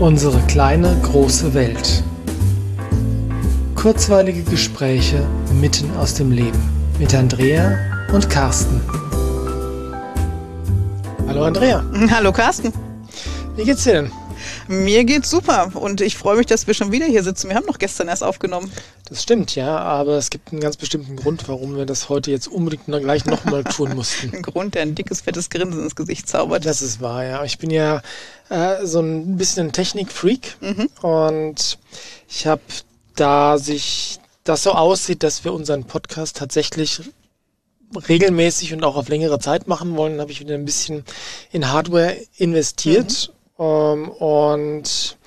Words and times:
Unsere 0.00 0.40
kleine 0.46 0.98
große 1.02 1.52
Welt. 1.52 2.02
Kurzweilige 3.74 4.42
Gespräche 4.44 5.26
mitten 5.60 5.94
aus 5.98 6.14
dem 6.14 6.32
Leben 6.32 6.58
mit 6.98 7.14
Andrea 7.14 7.76
und 8.10 8.30
Carsten. 8.30 8.80
Hallo 11.28 11.44
Andrea. 11.44 11.84
Hallo 12.10 12.32
Carsten. 12.32 12.72
Wie 13.56 13.64
geht's 13.64 13.84
dir 13.84 13.92
denn? 13.92 14.19
Mir 14.68 15.04
geht's 15.04 15.30
super 15.30 15.70
und 15.74 16.00
ich 16.00 16.16
freue 16.16 16.36
mich, 16.36 16.46
dass 16.46 16.66
wir 16.66 16.74
schon 16.74 16.92
wieder 16.92 17.06
hier 17.06 17.22
sitzen. 17.22 17.48
Wir 17.48 17.56
haben 17.56 17.66
noch 17.66 17.78
gestern 17.78 18.08
erst 18.08 18.22
aufgenommen. 18.22 18.70
Das 19.08 19.22
stimmt, 19.22 19.54
ja, 19.56 19.78
aber 19.78 20.12
es 20.12 20.30
gibt 20.30 20.52
einen 20.52 20.60
ganz 20.60 20.76
bestimmten 20.76 21.16
Grund, 21.16 21.48
warum 21.48 21.76
wir 21.76 21.86
das 21.86 22.08
heute 22.08 22.30
jetzt 22.30 22.46
unbedingt 22.46 22.88
noch 22.88 23.00
gleich 23.00 23.24
nochmal 23.24 23.64
tun 23.64 23.94
mussten. 23.94 24.30
Ein 24.34 24.42
Grund, 24.42 24.74
der 24.74 24.82
ein 24.82 24.94
dickes, 24.94 25.22
fettes 25.22 25.50
Grinsen 25.50 25.82
ins 25.82 25.96
Gesicht 25.96 26.28
zaubert. 26.28 26.64
Das 26.64 26.80
ist 26.80 27.00
wahr, 27.00 27.24
ja. 27.24 27.44
Ich 27.44 27.58
bin 27.58 27.70
ja 27.70 28.02
äh, 28.50 28.86
so 28.86 29.00
ein 29.00 29.36
bisschen 29.36 29.68
ein 29.68 29.72
Technikfreak 29.72 30.56
mhm. 30.60 30.88
und 31.02 31.78
ich 32.28 32.46
habe, 32.46 32.62
da 33.16 33.58
sich 33.58 34.20
das 34.44 34.62
so 34.62 34.72
aussieht, 34.72 35.22
dass 35.22 35.44
wir 35.44 35.52
unseren 35.52 35.84
Podcast 35.84 36.36
tatsächlich 36.36 37.02
regelmäßig 38.08 38.72
und 38.72 38.84
auch 38.84 38.96
auf 38.96 39.08
längere 39.08 39.38
Zeit 39.38 39.66
machen 39.66 39.96
wollen, 39.96 40.20
habe 40.20 40.30
ich 40.30 40.40
wieder 40.40 40.54
ein 40.54 40.64
bisschen 40.64 41.04
in 41.50 41.72
Hardware 41.72 42.16
investiert. 42.36 43.32
Ähm, 43.60 44.08
und 44.08 45.18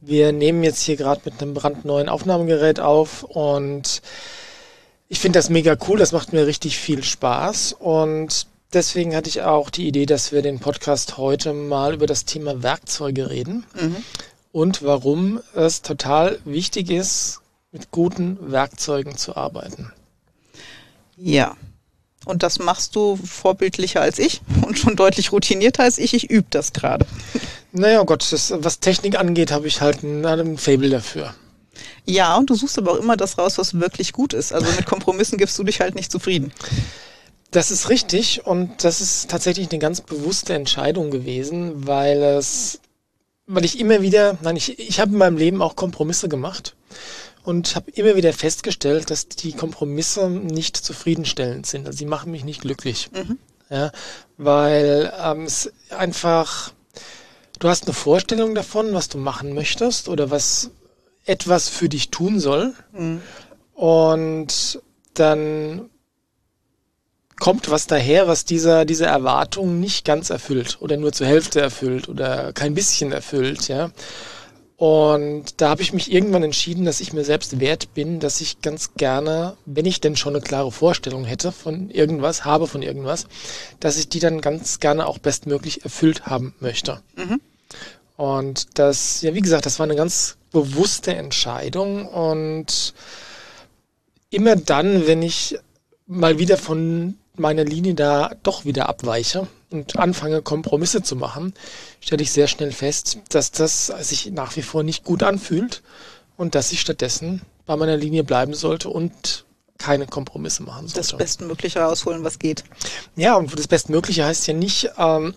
wir 0.00 0.32
nehmen 0.32 0.64
jetzt 0.64 0.82
hier 0.82 0.96
gerade 0.96 1.20
mit 1.24 1.40
einem 1.40 1.54
brandneuen 1.54 2.08
Aufnahmegerät 2.08 2.80
auf 2.80 3.22
und 3.22 4.02
ich 5.08 5.20
finde 5.20 5.38
das 5.38 5.50
mega 5.50 5.76
cool, 5.86 5.98
das 5.98 6.12
macht 6.12 6.32
mir 6.32 6.46
richtig 6.46 6.78
viel 6.78 7.04
Spaß 7.04 7.74
und 7.78 8.46
deswegen 8.72 9.14
hatte 9.14 9.28
ich 9.28 9.42
auch 9.42 9.70
die 9.70 9.86
Idee, 9.86 10.06
dass 10.06 10.32
wir 10.32 10.42
den 10.42 10.58
Podcast 10.58 11.18
heute 11.18 11.52
mal 11.52 11.94
über 11.94 12.06
das 12.06 12.24
Thema 12.24 12.62
Werkzeuge 12.62 13.30
reden 13.30 13.64
mhm. 13.78 13.96
und 14.50 14.82
warum 14.82 15.40
es 15.54 15.82
total 15.82 16.38
wichtig 16.44 16.90
ist, 16.90 17.40
mit 17.70 17.90
guten 17.90 18.38
Werkzeugen 18.40 19.16
zu 19.16 19.36
arbeiten. 19.36 19.92
Ja, 21.16 21.56
und 22.24 22.42
das 22.42 22.58
machst 22.58 22.96
du 22.96 23.16
vorbildlicher 23.16 24.00
als 24.00 24.18
ich 24.18 24.40
und 24.66 24.78
schon 24.78 24.96
deutlich 24.96 25.32
routinierter 25.32 25.82
als 25.82 25.98
ich. 25.98 26.14
Ich 26.14 26.30
übe 26.30 26.46
das 26.50 26.72
gerade. 26.72 27.06
Naja, 27.76 28.04
Gott, 28.04 28.30
das, 28.30 28.52
was 28.56 28.78
Technik 28.78 29.18
angeht, 29.18 29.50
habe 29.50 29.66
ich 29.66 29.80
halt 29.80 30.04
ein, 30.04 30.24
ein 30.24 30.58
Fable 30.58 30.90
dafür. 30.90 31.34
Ja, 32.04 32.36
und 32.36 32.48
du 32.48 32.54
suchst 32.54 32.78
aber 32.78 32.92
auch 32.92 32.98
immer 32.98 33.16
das 33.16 33.36
raus, 33.36 33.58
was 33.58 33.80
wirklich 33.80 34.12
gut 34.12 34.32
ist. 34.32 34.52
Also 34.52 34.70
mit 34.72 34.86
Kompromissen 34.86 35.38
gibst 35.38 35.58
du 35.58 35.64
dich 35.64 35.80
halt 35.80 35.96
nicht 35.96 36.12
zufrieden. 36.12 36.52
Das 37.50 37.72
ist 37.72 37.88
richtig 37.88 38.46
und 38.46 38.84
das 38.84 39.00
ist 39.00 39.28
tatsächlich 39.28 39.70
eine 39.70 39.80
ganz 39.80 40.00
bewusste 40.00 40.54
Entscheidung 40.54 41.10
gewesen, 41.10 41.86
weil 41.86 42.22
es, 42.22 42.78
weil 43.48 43.64
ich 43.64 43.80
immer 43.80 44.02
wieder, 44.02 44.38
nein, 44.42 44.54
ich, 44.54 44.78
ich 44.78 45.00
habe 45.00 45.10
in 45.10 45.18
meinem 45.18 45.36
Leben 45.36 45.60
auch 45.60 45.74
Kompromisse 45.74 46.28
gemacht 46.28 46.76
und 47.42 47.74
habe 47.74 47.90
immer 47.90 48.14
wieder 48.14 48.32
festgestellt, 48.32 49.10
dass 49.10 49.26
die 49.26 49.52
Kompromisse 49.52 50.30
nicht 50.30 50.76
zufriedenstellend 50.76 51.66
sind. 51.66 51.86
Also 51.88 51.98
sie 51.98 52.06
machen 52.06 52.30
mich 52.30 52.44
nicht 52.44 52.60
glücklich. 52.60 53.10
Mhm. 53.12 53.38
Ja, 53.68 53.90
weil 54.36 55.12
ähm, 55.20 55.44
es 55.44 55.72
einfach, 55.90 56.72
du 57.64 57.70
hast 57.70 57.84
eine 57.84 57.94
Vorstellung 57.94 58.54
davon, 58.54 58.92
was 58.92 59.08
du 59.08 59.16
machen 59.16 59.54
möchtest 59.54 60.10
oder 60.10 60.30
was 60.30 60.70
etwas 61.24 61.70
für 61.70 61.88
dich 61.88 62.10
tun 62.10 62.38
soll. 62.38 62.74
Mhm. 62.92 63.22
Und 63.72 64.82
dann 65.14 65.88
kommt 67.40 67.70
was 67.70 67.86
daher, 67.86 68.28
was 68.28 68.44
dieser, 68.44 68.84
diese 68.84 69.06
Erwartung 69.06 69.80
nicht 69.80 70.04
ganz 70.04 70.28
erfüllt 70.28 70.76
oder 70.80 70.98
nur 70.98 71.12
zur 71.12 71.26
Hälfte 71.26 71.62
erfüllt 71.62 72.10
oder 72.10 72.52
kein 72.52 72.74
bisschen 72.74 73.12
erfüllt, 73.12 73.68
ja. 73.68 73.90
Und 74.76 75.62
da 75.62 75.70
habe 75.70 75.80
ich 75.80 75.94
mich 75.94 76.12
irgendwann 76.12 76.42
entschieden, 76.42 76.84
dass 76.84 77.00
ich 77.00 77.14
mir 77.14 77.24
selbst 77.24 77.60
wert 77.60 77.94
bin, 77.94 78.20
dass 78.20 78.42
ich 78.42 78.60
ganz 78.60 78.92
gerne, 78.94 79.56
wenn 79.64 79.86
ich 79.86 80.02
denn 80.02 80.16
schon 80.16 80.34
eine 80.34 80.44
klare 80.44 80.70
Vorstellung 80.70 81.24
hätte 81.24 81.50
von 81.52 81.88
irgendwas, 81.88 82.44
habe 82.44 82.66
von 82.66 82.82
irgendwas, 82.82 83.26
dass 83.80 83.96
ich 83.96 84.10
die 84.10 84.18
dann 84.18 84.42
ganz 84.42 84.80
gerne 84.80 85.06
auch 85.06 85.18
bestmöglich 85.18 85.84
erfüllt 85.84 86.26
haben 86.26 86.54
möchte. 86.60 87.00
Mhm. 87.16 87.40
Und 88.16 88.78
das, 88.78 89.22
ja, 89.22 89.34
wie 89.34 89.40
gesagt, 89.40 89.66
das 89.66 89.78
war 89.78 89.84
eine 89.84 89.96
ganz 89.96 90.36
bewusste 90.52 91.14
Entscheidung 91.14 92.06
und 92.06 92.94
immer 94.30 94.56
dann, 94.56 95.06
wenn 95.06 95.22
ich 95.22 95.58
mal 96.06 96.38
wieder 96.38 96.56
von 96.56 97.18
meiner 97.36 97.64
Linie 97.64 97.94
da 97.94 98.32
doch 98.42 98.64
wieder 98.64 98.88
abweiche 98.88 99.48
und 99.70 99.98
anfange, 99.98 100.42
Kompromisse 100.42 101.02
zu 101.02 101.16
machen, 101.16 101.54
stelle 102.00 102.22
ich 102.22 102.30
sehr 102.30 102.46
schnell 102.46 102.70
fest, 102.70 103.18
dass 103.30 103.50
das 103.50 103.86
sich 103.86 104.30
nach 104.30 104.54
wie 104.56 104.62
vor 104.62 104.84
nicht 104.84 105.02
gut 105.02 105.24
anfühlt 105.24 105.82
und 106.36 106.54
dass 106.54 106.70
ich 106.70 106.80
stattdessen 106.80 107.42
bei 107.66 107.76
meiner 107.76 107.96
Linie 107.96 108.22
bleiben 108.22 108.54
sollte 108.54 108.88
und 108.90 109.44
keine 109.78 110.06
Kompromisse 110.06 110.62
machen 110.62 110.86
sollte. 110.86 111.00
Das 111.00 111.18
Bestmögliche 111.18 111.80
rausholen, 111.80 112.22
was 112.22 112.38
geht. 112.38 112.62
Ja, 113.16 113.34
und 113.34 113.58
das 113.58 113.66
Bestmögliche 113.66 114.24
heißt 114.24 114.46
ja 114.46 114.54
nicht, 114.54 114.90
ähm, 114.98 115.34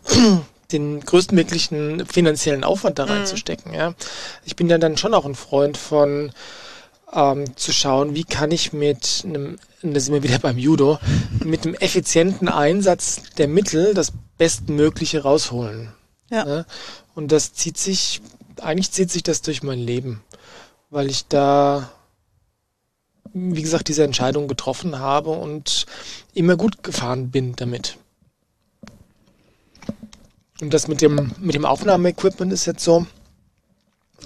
den 0.71 0.99
größtmöglichen 0.99 2.05
finanziellen 2.05 2.63
Aufwand 2.63 2.99
da 2.99 3.05
mhm. 3.05 3.11
reinzustecken. 3.11 3.71
Mhm. 3.71 3.77
Ja. 3.77 3.93
Ich 4.45 4.55
bin 4.55 4.69
ja 4.69 4.77
dann 4.77 4.97
schon 4.97 5.13
auch 5.13 5.25
ein 5.25 5.35
Freund 5.35 5.77
von 5.77 6.31
ähm, 7.13 7.55
zu 7.55 7.71
schauen, 7.71 8.15
wie 8.15 8.23
kann 8.23 8.51
ich 8.51 8.73
mit 8.73 9.23
einem, 9.25 9.57
da 9.81 9.99
sind 9.99 10.13
wir 10.13 10.23
wieder 10.23 10.39
beim 10.39 10.57
Judo, 10.57 10.99
mit 11.43 11.65
einem 11.65 11.75
effizienten 11.75 12.49
Einsatz 12.49 13.21
der 13.37 13.47
Mittel 13.47 13.93
das 13.93 14.11
Bestmögliche 14.37 15.23
rausholen. 15.23 15.93
Ja. 16.29 16.47
ja. 16.47 16.65
Und 17.15 17.31
das 17.31 17.53
zieht 17.53 17.77
sich, 17.77 18.21
eigentlich 18.61 18.91
zieht 18.91 19.11
sich 19.11 19.23
das 19.23 19.41
durch 19.41 19.63
mein 19.63 19.79
Leben, 19.79 20.21
weil 20.89 21.09
ich 21.09 21.27
da, 21.27 21.89
wie 23.33 23.61
gesagt, 23.61 23.87
diese 23.87 24.03
Entscheidung 24.03 24.47
getroffen 24.47 24.99
habe 24.99 25.29
und 25.29 25.85
immer 26.33 26.57
gut 26.57 26.83
gefahren 26.83 27.31
bin 27.31 27.55
damit. 27.55 27.97
Und 30.61 30.73
das 30.73 30.87
mit 30.87 31.01
dem, 31.01 31.31
mit 31.39 31.55
dem 31.55 31.65
Aufnahmeequipment 31.65 32.51
ist 32.51 32.65
jetzt 32.65 32.83
so, 32.83 33.05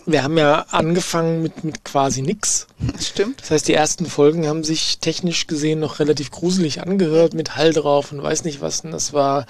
wir 0.05 0.23
haben 0.23 0.37
ja 0.37 0.65
angefangen 0.71 1.41
mit, 1.41 1.63
mit 1.63 1.83
quasi 1.83 2.21
nix. 2.21 2.67
Stimmt. 2.99 3.41
Das 3.41 3.51
heißt, 3.51 3.67
die 3.67 3.73
ersten 3.73 4.05
Folgen 4.05 4.47
haben 4.47 4.63
sich 4.63 4.99
technisch 4.99 5.47
gesehen 5.47 5.79
noch 5.79 5.99
relativ 5.99 6.31
gruselig 6.31 6.81
angehört, 6.81 7.33
mit 7.33 7.55
Hall 7.55 7.73
drauf 7.73 8.11
und 8.11 8.23
weiß 8.23 8.43
nicht 8.45 8.61
was. 8.61 8.81
Und 8.81 8.91
das 8.91 9.13
war, 9.13 9.45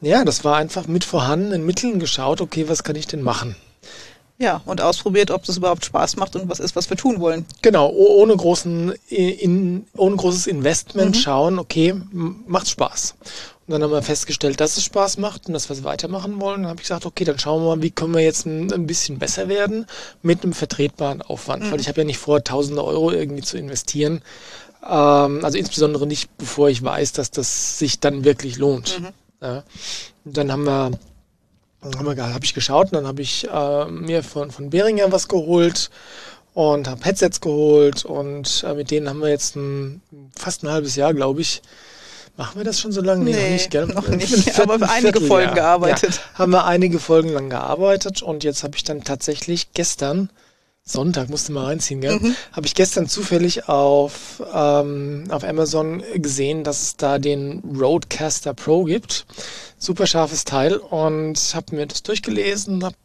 ja, 0.00 0.24
das 0.24 0.44
war 0.44 0.56
einfach 0.56 0.86
mit 0.86 1.04
vorhandenen 1.04 1.64
Mitteln 1.64 2.00
geschaut, 2.00 2.40
okay, 2.40 2.68
was 2.68 2.84
kann 2.84 2.96
ich 2.96 3.06
denn 3.06 3.22
machen? 3.22 3.56
Ja, 4.38 4.62
und 4.64 4.80
ausprobiert, 4.80 5.30
ob 5.30 5.44
das 5.44 5.58
überhaupt 5.58 5.84
Spaß 5.84 6.16
macht 6.16 6.34
und 6.34 6.48
was 6.48 6.60
ist, 6.60 6.74
was 6.74 6.88
wir 6.88 6.96
tun 6.96 7.20
wollen. 7.20 7.44
Genau, 7.60 7.90
ohne 7.90 8.34
großen, 8.34 8.94
in, 9.08 9.84
ohne 9.94 10.16
großes 10.16 10.46
Investment 10.46 11.14
mhm. 11.14 11.20
schauen, 11.20 11.58
okay, 11.58 11.94
macht 12.10 12.70
Spaß. 12.70 13.16
Und 13.70 13.74
dann 13.74 13.84
haben 13.84 13.92
wir 13.92 14.02
festgestellt, 14.02 14.60
dass 14.60 14.76
es 14.76 14.82
Spaß 14.82 15.18
macht 15.18 15.46
und 15.46 15.52
dass 15.52 15.68
wir 15.68 15.76
es 15.76 15.84
weitermachen 15.84 16.40
wollen. 16.40 16.62
Dann 16.62 16.70
habe 16.70 16.80
ich 16.80 16.88
gesagt, 16.88 17.06
okay, 17.06 17.22
dann 17.22 17.38
schauen 17.38 17.62
wir 17.62 17.76
mal, 17.76 17.82
wie 17.82 17.92
können 17.92 18.12
wir 18.12 18.20
jetzt 18.20 18.44
ein, 18.44 18.72
ein 18.72 18.88
bisschen 18.88 19.20
besser 19.20 19.48
werden 19.48 19.86
mit 20.22 20.42
einem 20.42 20.54
vertretbaren 20.54 21.22
Aufwand. 21.22 21.62
Mhm. 21.62 21.70
Weil 21.70 21.80
ich 21.80 21.86
habe 21.86 22.00
ja 22.00 22.04
nicht 22.04 22.18
vor, 22.18 22.42
tausende 22.42 22.82
Euro 22.82 23.12
irgendwie 23.12 23.42
zu 23.42 23.56
investieren. 23.56 24.22
Ähm, 24.82 25.44
also 25.44 25.56
insbesondere 25.56 26.04
nicht, 26.08 26.36
bevor 26.36 26.68
ich 26.68 26.82
weiß, 26.82 27.12
dass 27.12 27.30
das 27.30 27.78
sich 27.78 28.00
dann 28.00 28.24
wirklich 28.24 28.58
lohnt. 28.58 28.98
Mhm. 28.98 29.08
Ja. 29.40 29.62
Und 30.24 30.36
dann 30.36 30.50
haben 30.50 30.64
wir 30.64 30.90
habe 31.84 32.34
hab 32.34 32.42
ich 32.42 32.54
geschaut 32.54 32.86
und 32.86 32.94
dann 32.94 33.06
habe 33.06 33.22
ich 33.22 33.48
äh, 33.48 33.84
mir 33.84 34.24
von, 34.24 34.50
von 34.50 34.70
Behringer 34.70 35.12
was 35.12 35.28
geholt 35.28 35.90
und 36.54 36.88
habe 36.88 37.04
Headsets 37.04 37.40
geholt 37.40 38.04
und 38.04 38.64
äh, 38.66 38.74
mit 38.74 38.90
denen 38.90 39.08
haben 39.08 39.20
wir 39.20 39.28
jetzt 39.28 39.54
ein, 39.54 40.02
fast 40.36 40.64
ein 40.64 40.70
halbes 40.70 40.96
Jahr, 40.96 41.14
glaube 41.14 41.40
ich. 41.42 41.62
Machen 42.40 42.56
wir 42.56 42.64
das 42.64 42.80
schon 42.80 42.90
so 42.90 43.02
lange? 43.02 43.22
Nee, 43.22 43.32
nee 43.32 43.42
noch 43.42 43.50
nicht, 43.50 43.70
gell? 43.70 43.86
Noch 43.86 44.08
nicht, 44.08 44.34
Viertel, 44.34 44.62
aber 44.62 44.90
einige 44.90 45.20
Folgen 45.20 45.54
gearbeitet. 45.54 46.14
Ja, 46.14 46.38
haben 46.38 46.52
wir 46.52 46.64
einige 46.64 46.98
Folgen 46.98 47.28
lang 47.28 47.50
gearbeitet 47.50 48.22
und 48.22 48.44
jetzt 48.44 48.64
habe 48.64 48.76
ich 48.76 48.82
dann 48.82 49.04
tatsächlich 49.04 49.74
gestern 49.74 50.30
Sonntag, 50.82 51.28
musste 51.28 51.52
mal 51.52 51.66
reinziehen, 51.66 52.00
gell? 52.00 52.18
Mhm. 52.18 52.34
Habe 52.52 52.66
ich 52.66 52.74
gestern 52.74 53.08
zufällig 53.08 53.68
auf, 53.68 54.42
ähm, 54.54 55.24
auf 55.28 55.44
Amazon 55.44 56.02
gesehen, 56.14 56.64
dass 56.64 56.80
es 56.80 56.96
da 56.96 57.18
den 57.18 57.60
Roadcaster 57.78 58.54
Pro 58.54 58.84
gibt. 58.84 59.26
Super 59.76 60.06
scharfes 60.06 60.44
Teil 60.44 60.78
und 60.78 61.36
habe 61.54 61.76
mir 61.76 61.86
das 61.86 62.02
durchgelesen 62.02 62.82
habe 62.82 62.96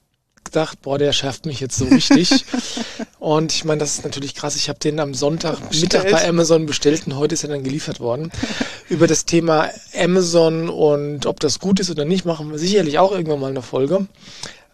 gedacht, 0.55 0.81
boah, 0.81 0.97
der 0.97 1.11
schärft 1.11 1.45
mich 1.45 1.59
jetzt 1.59 1.77
so 1.77 1.85
richtig. 1.85 2.45
und 3.19 3.51
ich 3.51 3.65
meine, 3.65 3.79
das 3.79 3.95
ist 3.95 4.05
natürlich 4.05 4.35
krass. 4.35 4.55
Ich 4.55 4.69
habe 4.69 4.79
den 4.79 5.01
am 5.01 5.13
Sonntag 5.13 5.57
Mittag 5.81 6.09
bei 6.09 6.27
Amazon 6.27 6.65
bestellt 6.65 7.03
und 7.07 7.17
heute 7.17 7.35
ist 7.35 7.43
er 7.43 7.49
dann 7.49 7.63
geliefert 7.63 7.99
worden. 7.99 8.31
Über 8.89 9.05
das 9.05 9.25
Thema 9.25 9.69
Amazon 9.97 10.69
und 10.69 11.25
ob 11.25 11.41
das 11.41 11.59
gut 11.59 11.81
ist 11.81 11.91
oder 11.91 12.05
nicht, 12.05 12.23
machen 12.23 12.51
wir 12.51 12.57
sicherlich 12.57 12.99
auch 12.99 13.11
irgendwann 13.11 13.41
mal 13.41 13.49
eine 13.49 13.61
Folge. 13.61 14.07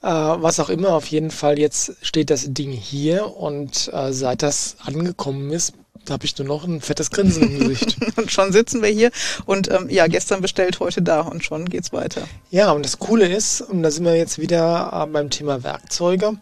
Äh, 0.03 0.07
was 0.07 0.59
auch 0.59 0.69
immer, 0.69 0.93
auf 0.93 1.07
jeden 1.07 1.31
Fall, 1.31 1.57
jetzt 1.57 1.93
steht 2.03 2.29
das 2.29 2.53
Ding 2.53 2.71
hier 2.71 3.35
und 3.35 3.89
äh, 3.91 4.13
seit 4.13 4.43
das 4.43 4.75
angekommen 4.85 5.51
ist, 5.51 5.73
Da 6.05 6.13
habe 6.13 6.25
ich 6.25 6.37
nur 6.37 6.47
noch 6.47 6.63
ein 6.63 6.81
fettes 6.81 7.11
Grinsen 7.11 7.43
im 7.43 7.59
Gesicht. 7.59 7.97
und 8.17 8.31
schon 8.31 8.51
sitzen 8.51 8.81
wir 8.81 8.89
hier 8.89 9.11
und 9.45 9.69
ähm, 9.69 9.89
ja, 9.89 10.07
gestern 10.07 10.41
bestellt, 10.41 10.79
heute 10.79 11.01
da 11.01 11.21
und 11.21 11.43
schon 11.43 11.69
geht's 11.69 11.93
weiter. 11.93 12.21
Ja, 12.49 12.71
und 12.71 12.83
das 12.83 12.99
Coole 12.99 13.27
ist, 13.27 13.61
und 13.61 13.83
da 13.83 13.91
sind 13.91 14.05
wir 14.05 14.15
jetzt 14.15 14.39
wieder 14.39 14.91
äh, 14.93 15.11
beim 15.11 15.29
Thema 15.29 15.63
Werkzeuge, 15.63 16.37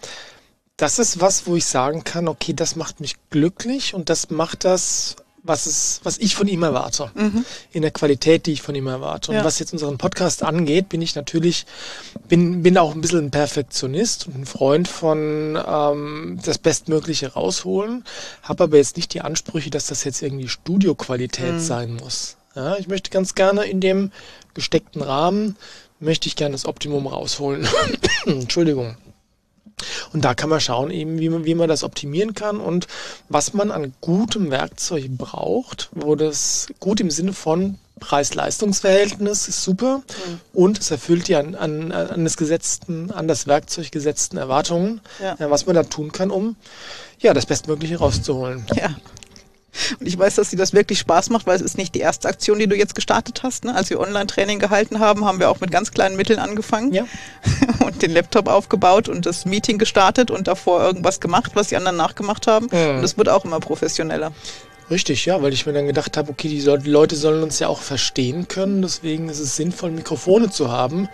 das 0.77 0.97
ist 0.97 1.19
was, 1.19 1.45
wo 1.45 1.55
ich 1.57 1.65
sagen 1.65 2.05
kann, 2.05 2.29
okay, 2.29 2.53
das 2.53 2.77
macht 2.77 3.01
mich 3.01 3.15
glücklich 3.29 3.93
und 3.93 4.09
das 4.09 4.29
macht 4.29 4.63
das 4.63 5.17
was, 5.43 5.65
es, 5.65 6.01
was 6.03 6.17
ich 6.17 6.35
von 6.35 6.47
ihm 6.47 6.63
erwarte, 6.63 7.11
mhm. 7.15 7.45
in 7.71 7.81
der 7.81 7.91
Qualität, 7.91 8.45
die 8.45 8.53
ich 8.53 8.61
von 8.61 8.75
ihm 8.75 8.87
erwarte. 8.87 9.31
Und 9.31 9.37
ja. 9.37 9.43
was 9.43 9.59
jetzt 9.59 9.73
unseren 9.73 9.97
Podcast 9.97 10.43
angeht, 10.43 10.89
bin 10.89 11.01
ich 11.01 11.15
natürlich, 11.15 11.65
bin, 12.27 12.63
bin 12.63 12.77
auch 12.77 12.93
ein 12.93 13.01
bisschen 13.01 13.25
ein 13.25 13.31
Perfektionist 13.31 14.27
und 14.27 14.35
ein 14.35 14.45
Freund 14.45 14.87
von 14.87 15.57
ähm, 15.65 16.39
das 16.43 16.57
Bestmögliche 16.57 17.33
rausholen, 17.33 18.03
habe 18.43 18.65
aber 18.65 18.77
jetzt 18.77 18.97
nicht 18.97 19.13
die 19.13 19.21
Ansprüche, 19.21 19.69
dass 19.69 19.87
das 19.87 20.03
jetzt 20.03 20.21
irgendwie 20.21 20.47
Studioqualität 20.47 21.53
mhm. 21.53 21.59
sein 21.59 21.93
muss. 21.95 22.37
Ja, 22.55 22.77
ich 22.77 22.87
möchte 22.87 23.09
ganz 23.09 23.35
gerne 23.35 23.65
in 23.65 23.79
dem 23.79 24.11
gesteckten 24.53 25.01
Rahmen, 25.01 25.55
möchte 25.99 26.27
ich 26.27 26.35
gerne 26.35 26.53
das 26.53 26.65
Optimum 26.65 27.07
rausholen. 27.07 27.67
Entschuldigung. 28.25 28.97
Und 30.13 30.25
da 30.25 30.33
kann 30.33 30.49
man 30.49 30.61
schauen, 30.61 30.91
eben, 30.91 31.19
wie 31.19 31.29
man, 31.29 31.45
wie 31.45 31.55
man 31.55 31.69
das 31.69 31.83
optimieren 31.83 32.33
kann 32.33 32.59
und 32.59 32.87
was 33.29 33.53
man 33.53 33.71
an 33.71 33.93
gutem 34.01 34.51
Werkzeug 34.51 35.05
braucht, 35.17 35.89
wo 35.91 36.15
das 36.15 36.67
gut 36.79 36.99
im 36.99 37.11
Sinne 37.11 37.33
von 37.33 37.77
Preis-Leistungs-Verhältnis 37.99 39.47
ist 39.47 39.61
super 39.61 39.97
mhm. 39.97 40.39
und 40.53 40.79
es 40.79 40.89
erfüllt 40.89 41.27
die 41.27 41.35
an, 41.35 41.55
an, 41.55 41.91
an 41.91 42.23
das 42.23 42.37
gesetzten, 42.37 43.11
an 43.11 43.27
das 43.27 43.45
Werkzeug 43.45 43.91
gesetzten 43.91 44.37
Erwartungen, 44.37 45.01
ja. 45.21 45.35
was 45.49 45.65
man 45.65 45.75
da 45.75 45.83
tun 45.83 46.11
kann, 46.11 46.31
um 46.31 46.55
ja 47.19 47.33
das 47.33 47.45
Bestmögliche 47.45 47.97
rauszuholen. 47.97 48.65
Ja. 48.75 48.95
Und 49.99 50.07
ich 50.07 50.17
weiß, 50.17 50.35
dass 50.35 50.49
dir 50.49 50.57
das 50.57 50.73
wirklich 50.73 50.99
Spaß 50.99 51.29
macht, 51.29 51.47
weil 51.47 51.55
es 51.55 51.61
ist 51.61 51.77
nicht 51.77 51.95
die 51.95 51.99
erste 51.99 52.27
Aktion, 52.27 52.59
die 52.59 52.67
du 52.67 52.75
jetzt 52.75 52.95
gestartet 52.95 53.43
hast. 53.43 53.65
Ne? 53.65 53.75
Als 53.75 53.89
wir 53.89 53.99
Online-Training 53.99 54.59
gehalten 54.59 54.99
haben, 54.99 55.25
haben 55.25 55.39
wir 55.39 55.49
auch 55.49 55.59
mit 55.59 55.71
ganz 55.71 55.91
kleinen 55.91 56.15
Mitteln 56.15 56.39
angefangen 56.39 56.93
ja. 56.93 57.05
und 57.85 58.01
den 58.01 58.11
Laptop 58.11 58.47
aufgebaut 58.47 59.09
und 59.09 59.25
das 59.25 59.45
Meeting 59.45 59.77
gestartet 59.77 60.31
und 60.31 60.47
davor 60.47 60.83
irgendwas 60.83 61.19
gemacht, 61.19 61.51
was 61.55 61.67
die 61.67 61.77
anderen 61.77 61.97
nachgemacht 61.97 62.47
haben. 62.47 62.67
Mhm. 62.71 62.97
Und 62.97 63.03
es 63.03 63.17
wird 63.17 63.29
auch 63.29 63.45
immer 63.45 63.59
professioneller. 63.59 64.31
Richtig, 64.89 65.25
ja, 65.25 65.41
weil 65.41 65.53
ich 65.53 65.67
mir 65.67 65.73
dann 65.73 65.85
gedacht 65.85 66.17
habe, 66.17 66.31
okay, 66.31 66.47
die 66.47 66.61
Leute 66.61 67.15
sollen 67.15 67.43
uns 67.43 67.59
ja 67.59 67.67
auch 67.67 67.81
verstehen 67.81 68.47
können. 68.47 68.81
Deswegen 68.81 69.29
ist 69.29 69.39
es 69.39 69.55
sinnvoll, 69.55 69.91
Mikrofone 69.91 70.49
zu 70.49 70.71
haben, 70.71 71.09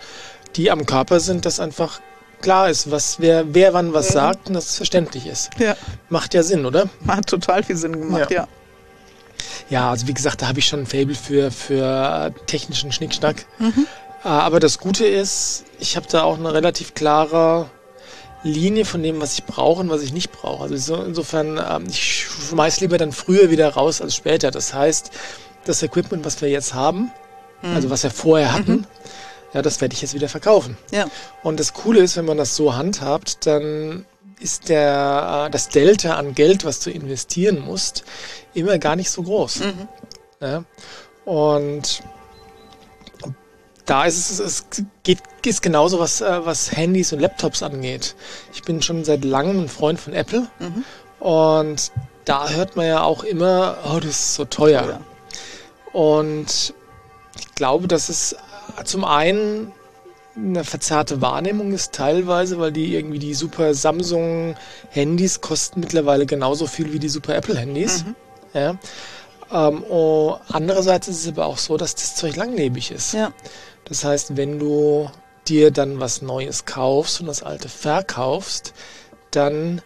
die 0.56 0.70
am 0.70 0.86
Körper 0.86 1.20
sind, 1.20 1.44
dass 1.44 1.60
einfach 1.60 2.00
klar 2.40 2.70
ist, 2.70 2.90
was 2.90 3.20
wer, 3.20 3.54
wer 3.54 3.74
wann 3.74 3.92
was 3.92 4.10
mhm. 4.10 4.14
sagt 4.14 4.48
und 4.48 4.54
dass 4.54 4.70
es 4.70 4.76
verständlich 4.76 5.26
ist. 5.26 5.50
Ja. 5.58 5.76
Macht 6.08 6.34
ja 6.34 6.42
Sinn, 6.42 6.66
oder? 6.66 6.88
Hat 7.06 7.26
total 7.26 7.62
viel 7.62 7.76
Sinn 7.76 7.92
gemacht, 7.92 8.30
ja. 8.30 8.42
ja. 8.42 8.48
Ja, 9.68 9.90
also 9.90 10.06
wie 10.06 10.14
gesagt, 10.14 10.42
da 10.42 10.48
habe 10.48 10.58
ich 10.58 10.66
schon 10.66 10.80
ein 10.80 10.86
Fable 10.86 11.14
für, 11.14 11.50
für 11.50 12.32
technischen 12.46 12.92
Schnickschnack. 12.92 13.44
Mhm. 13.58 13.86
Äh, 14.24 14.28
aber 14.28 14.60
das 14.60 14.78
Gute 14.78 15.06
ist, 15.06 15.64
ich 15.78 15.96
habe 15.96 16.06
da 16.10 16.22
auch 16.22 16.38
eine 16.38 16.52
relativ 16.52 16.94
klare 16.94 17.68
Linie 18.42 18.84
von 18.84 19.02
dem, 19.02 19.20
was 19.20 19.34
ich 19.34 19.44
brauche 19.44 19.80
und 19.80 19.90
was 19.90 20.02
ich 20.02 20.12
nicht 20.12 20.32
brauche. 20.32 20.64
Also 20.64 21.02
insofern, 21.02 21.58
ähm, 21.58 21.86
ich 21.88 22.26
schmeiß 22.26 22.80
lieber 22.80 22.98
dann 22.98 23.12
früher 23.12 23.50
wieder 23.50 23.68
raus 23.70 24.00
als 24.00 24.14
später. 24.14 24.50
Das 24.50 24.72
heißt, 24.72 25.10
das 25.64 25.82
Equipment, 25.82 26.24
was 26.24 26.40
wir 26.40 26.48
jetzt 26.48 26.74
haben, 26.74 27.10
mhm. 27.62 27.74
also 27.74 27.90
was 27.90 28.02
wir 28.04 28.10
vorher 28.10 28.52
hatten, 28.52 28.72
mhm. 28.72 28.84
Ja, 29.52 29.62
das 29.62 29.80
werde 29.80 29.94
ich 29.94 30.02
jetzt 30.02 30.14
wieder 30.14 30.28
verkaufen. 30.28 30.76
Ja. 30.90 31.06
Und 31.42 31.60
das 31.60 31.72
Coole 31.72 32.00
ist, 32.00 32.16
wenn 32.16 32.24
man 32.24 32.36
das 32.36 32.56
so 32.56 32.74
handhabt, 32.74 33.46
dann 33.46 34.06
ist 34.40 34.68
der, 34.68 35.46
äh, 35.46 35.50
das 35.50 35.68
Delta 35.68 36.16
an 36.16 36.34
Geld, 36.34 36.64
was 36.64 36.80
du 36.80 36.90
investieren 36.90 37.60
musst, 37.60 38.04
immer 38.54 38.78
gar 38.78 38.96
nicht 38.96 39.10
so 39.10 39.22
groß. 39.22 39.60
Mhm. 39.60 39.88
Ja? 40.40 40.64
Und 41.24 42.02
da 43.86 44.04
ist 44.04 44.30
es, 44.30 44.38
es 44.40 44.64
geht, 45.04 45.20
ist 45.44 45.62
genauso 45.62 45.98
was, 45.98 46.20
äh, 46.20 46.44
was 46.44 46.72
Handys 46.72 47.12
und 47.12 47.20
Laptops 47.20 47.62
angeht. 47.62 48.16
Ich 48.52 48.62
bin 48.62 48.82
schon 48.82 49.04
seit 49.04 49.24
langem 49.24 49.60
ein 49.60 49.68
Freund 49.68 50.00
von 50.00 50.12
Apple 50.12 50.48
mhm. 50.58 50.84
und 51.20 51.92
da 52.24 52.50
hört 52.50 52.74
man 52.74 52.86
ja 52.86 53.02
auch 53.02 53.22
immer, 53.22 53.78
oh, 53.88 54.00
das 54.00 54.10
ist 54.10 54.34
so 54.34 54.44
teuer. 54.44 54.84
Ja. 54.88 55.00
Und 55.92 56.74
ich 57.38 57.54
glaube, 57.54 57.86
dass 57.86 58.08
es 58.08 58.36
zum 58.84 59.04
einen 59.04 59.72
eine 60.36 60.64
verzerrte 60.64 61.22
Wahrnehmung 61.22 61.72
ist 61.72 61.92
teilweise, 61.92 62.58
weil 62.58 62.70
die 62.70 62.94
irgendwie 62.94 63.18
die 63.18 63.34
super 63.34 63.74
Samsung 63.74 64.54
Handys 64.90 65.40
kosten 65.40 65.80
mittlerweile 65.80 66.26
genauso 66.26 66.66
viel 66.66 66.92
wie 66.92 66.98
die 66.98 67.08
super 67.08 67.34
Apple 67.34 67.56
Handys. 67.56 68.04
Mhm. 68.04 68.14
Ja. 68.52 68.76
Ähm, 69.52 69.84
oh, 69.88 70.36
andererseits 70.48 71.08
ist 71.08 71.20
es 71.20 71.28
aber 71.28 71.46
auch 71.46 71.58
so, 71.58 71.76
dass 71.76 71.94
das 71.94 72.16
Zeug 72.16 72.36
langlebig 72.36 72.90
ist. 72.90 73.14
Ja. 73.14 73.32
Das 73.84 74.04
heißt, 74.04 74.36
wenn 74.36 74.58
du 74.58 75.10
dir 75.48 75.70
dann 75.70 76.00
was 76.00 76.22
Neues 76.22 76.64
kaufst 76.64 77.20
und 77.20 77.26
das 77.26 77.42
alte 77.42 77.68
verkaufst, 77.68 78.74
dann 79.30 79.80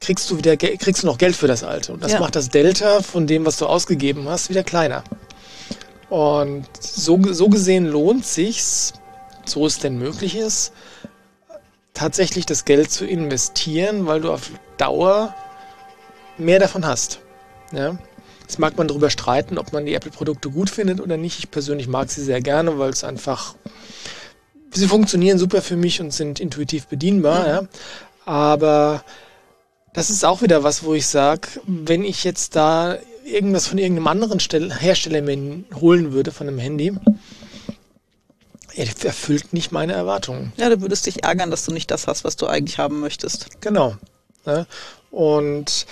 kriegst 0.00 0.30
du 0.30 0.36
wieder 0.36 0.56
kriegst 0.56 1.02
du 1.02 1.06
noch 1.06 1.18
Geld 1.18 1.36
für 1.36 1.48
das 1.48 1.64
alte 1.64 1.92
und 1.92 2.02
das 2.02 2.12
ja. 2.12 2.20
macht 2.20 2.36
das 2.36 2.50
Delta 2.50 3.02
von 3.02 3.26
dem, 3.26 3.44
was 3.46 3.56
du 3.56 3.66
ausgegeben 3.66 4.28
hast, 4.28 4.48
wieder 4.48 4.62
kleiner. 4.62 5.02
Und 6.08 6.66
so, 6.80 7.20
so 7.32 7.48
gesehen 7.48 7.86
lohnt 7.86 8.24
sich's, 8.24 8.94
so 9.44 9.66
es 9.66 9.78
denn 9.78 9.98
möglich 9.98 10.36
ist, 10.36 10.72
tatsächlich 11.94 12.46
das 12.46 12.64
Geld 12.64 12.90
zu 12.90 13.04
investieren, 13.04 14.06
weil 14.06 14.20
du 14.20 14.32
auf 14.32 14.50
Dauer 14.76 15.34
mehr 16.38 16.58
davon 16.58 16.86
hast. 16.86 17.20
Ja? 17.72 17.98
Jetzt 18.40 18.58
mag 18.58 18.78
man 18.78 18.88
darüber 18.88 19.10
streiten, 19.10 19.58
ob 19.58 19.72
man 19.72 19.84
die 19.84 19.94
Apple-Produkte 19.94 20.48
gut 20.50 20.70
findet 20.70 21.00
oder 21.00 21.16
nicht. 21.16 21.38
Ich 21.38 21.50
persönlich 21.50 21.88
mag 21.88 22.08
sie 22.10 22.22
sehr 22.22 22.40
gerne, 22.40 22.78
weil 22.78 22.90
es 22.90 23.04
einfach, 23.04 23.56
sie 24.72 24.88
funktionieren 24.88 25.38
super 25.38 25.60
für 25.60 25.76
mich 25.76 26.00
und 26.00 26.12
sind 26.12 26.40
intuitiv 26.40 26.86
bedienbar. 26.86 27.40
Mhm. 27.40 27.46
Ja? 27.46 27.62
Aber 28.24 29.04
das 29.92 30.08
ist 30.08 30.24
auch 30.24 30.40
wieder 30.40 30.62
was, 30.62 30.84
wo 30.84 30.94
ich 30.94 31.06
sage, 31.06 31.48
wenn 31.66 32.04
ich 32.04 32.24
jetzt 32.24 32.56
da 32.56 32.96
irgendwas 33.28 33.66
von 33.66 33.78
irgendeinem 33.78 34.08
anderen 34.08 34.40
Hersteller 34.70 35.22
mir 35.22 35.64
holen 35.74 36.12
würde, 36.12 36.32
von 36.32 36.48
einem 36.48 36.58
Handy, 36.58 36.92
erfüllt 38.76 39.52
nicht 39.52 39.72
meine 39.72 39.92
Erwartungen. 39.92 40.52
Ja, 40.56 40.68
du 40.68 40.80
würdest 40.80 41.06
dich 41.06 41.24
ärgern, 41.24 41.50
dass 41.50 41.64
du 41.64 41.72
nicht 41.72 41.90
das 41.90 42.06
hast, 42.06 42.24
was 42.24 42.36
du 42.36 42.46
eigentlich 42.46 42.78
haben 42.78 43.00
möchtest. 43.00 43.60
Genau. 43.60 43.96
Ne? 44.46 44.66
Und 45.10 45.86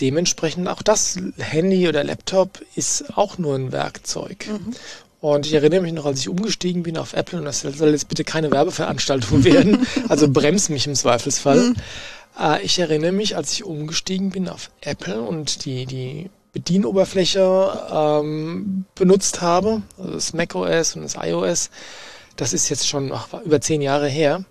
dementsprechend 0.00 0.68
auch 0.68 0.82
das 0.82 1.16
Handy 1.38 1.88
oder 1.88 2.02
Laptop 2.02 2.60
ist 2.74 3.16
auch 3.16 3.38
nur 3.38 3.54
ein 3.54 3.70
Werkzeug. 3.70 4.46
Mhm. 4.48 4.74
Und 5.20 5.46
ich 5.46 5.54
erinnere 5.54 5.82
mich 5.82 5.92
noch, 5.92 6.04
als 6.04 6.18
ich 6.18 6.28
umgestiegen 6.28 6.82
bin 6.82 6.98
auf 6.98 7.12
Apple, 7.12 7.38
und 7.38 7.44
das 7.44 7.60
soll 7.60 7.90
jetzt 7.90 8.08
bitte 8.08 8.24
keine 8.24 8.50
Werbeveranstaltung 8.50 9.44
werden, 9.44 9.86
also 10.08 10.28
bremst 10.28 10.68
mich 10.68 10.86
im 10.88 10.96
Zweifelsfall. 10.96 11.60
Mhm. 11.60 11.76
Äh, 12.40 12.62
ich 12.62 12.78
erinnere 12.80 13.12
mich, 13.12 13.36
als 13.36 13.52
ich 13.52 13.64
umgestiegen 13.64 14.30
bin 14.30 14.48
auf 14.48 14.70
Apple 14.80 15.22
und 15.22 15.64
die, 15.64 15.86
die 15.86 16.30
Bedienoberfläche 16.52 17.88
ähm, 17.90 18.84
benutzt 18.94 19.40
habe, 19.40 19.82
also 19.98 20.12
das 20.12 20.34
macOS 20.34 20.96
und 20.96 21.02
das 21.02 21.16
iOS, 21.20 21.70
das 22.36 22.52
ist 22.52 22.68
jetzt 22.68 22.86
schon 22.86 23.10
ach, 23.12 23.28
über 23.44 23.60
zehn 23.60 23.82
Jahre 23.82 24.08
her. 24.08 24.44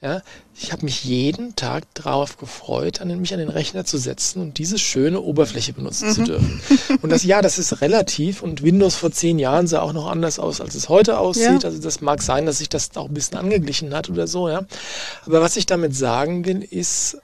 Ja, 0.00 0.20
ich 0.56 0.72
habe 0.72 0.84
mich 0.84 1.04
jeden 1.04 1.54
Tag 1.54 1.84
darauf 1.94 2.36
gefreut, 2.36 3.00
an 3.00 3.20
mich 3.20 3.32
an 3.32 3.38
den 3.38 3.48
Rechner 3.48 3.84
zu 3.84 3.98
setzen 3.98 4.42
und 4.42 4.58
diese 4.58 4.76
schöne 4.76 5.20
Oberfläche 5.20 5.72
benutzen 5.72 6.08
mhm. 6.08 6.12
zu 6.12 6.24
dürfen. 6.24 6.60
Und 7.02 7.10
das 7.10 7.22
ja, 7.22 7.40
das 7.40 7.56
ist 7.56 7.82
relativ 7.82 8.42
und 8.42 8.64
Windows 8.64 8.96
vor 8.96 9.12
zehn 9.12 9.38
Jahren 9.38 9.68
sah 9.68 9.80
auch 9.80 9.92
noch 9.92 10.08
anders 10.08 10.40
aus, 10.40 10.60
als 10.60 10.74
es 10.74 10.88
heute 10.88 11.18
aussieht. 11.18 11.62
Ja. 11.62 11.68
Also 11.68 11.80
das 11.80 12.00
mag 12.00 12.20
sein, 12.20 12.46
dass 12.46 12.58
sich 12.58 12.68
das 12.68 12.96
auch 12.96 13.06
ein 13.06 13.14
bisschen 13.14 13.38
angeglichen 13.38 13.94
hat 13.94 14.10
oder 14.10 14.26
so, 14.26 14.48
ja. 14.48 14.64
Aber 15.24 15.40
was 15.40 15.56
ich 15.56 15.66
damit 15.66 15.94
sagen 15.94 16.46
will, 16.46 16.62
ist 16.68 17.18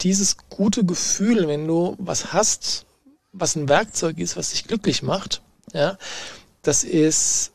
dieses 0.00 0.38
gute 0.48 0.86
Gefühl, 0.86 1.48
wenn 1.48 1.66
du 1.66 1.96
was 1.98 2.32
hast, 2.32 2.86
was 3.32 3.56
ein 3.56 3.68
Werkzeug 3.68 4.18
ist, 4.18 4.36
was 4.36 4.50
dich 4.50 4.64
glücklich 4.64 5.02
macht, 5.02 5.42
ja, 5.72 5.98
das 6.62 6.84
ist 6.84 7.52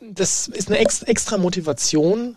das 0.00 0.48
ist 0.48 0.68
eine 0.68 0.78
extra 0.78 1.36
Motivation, 1.36 2.36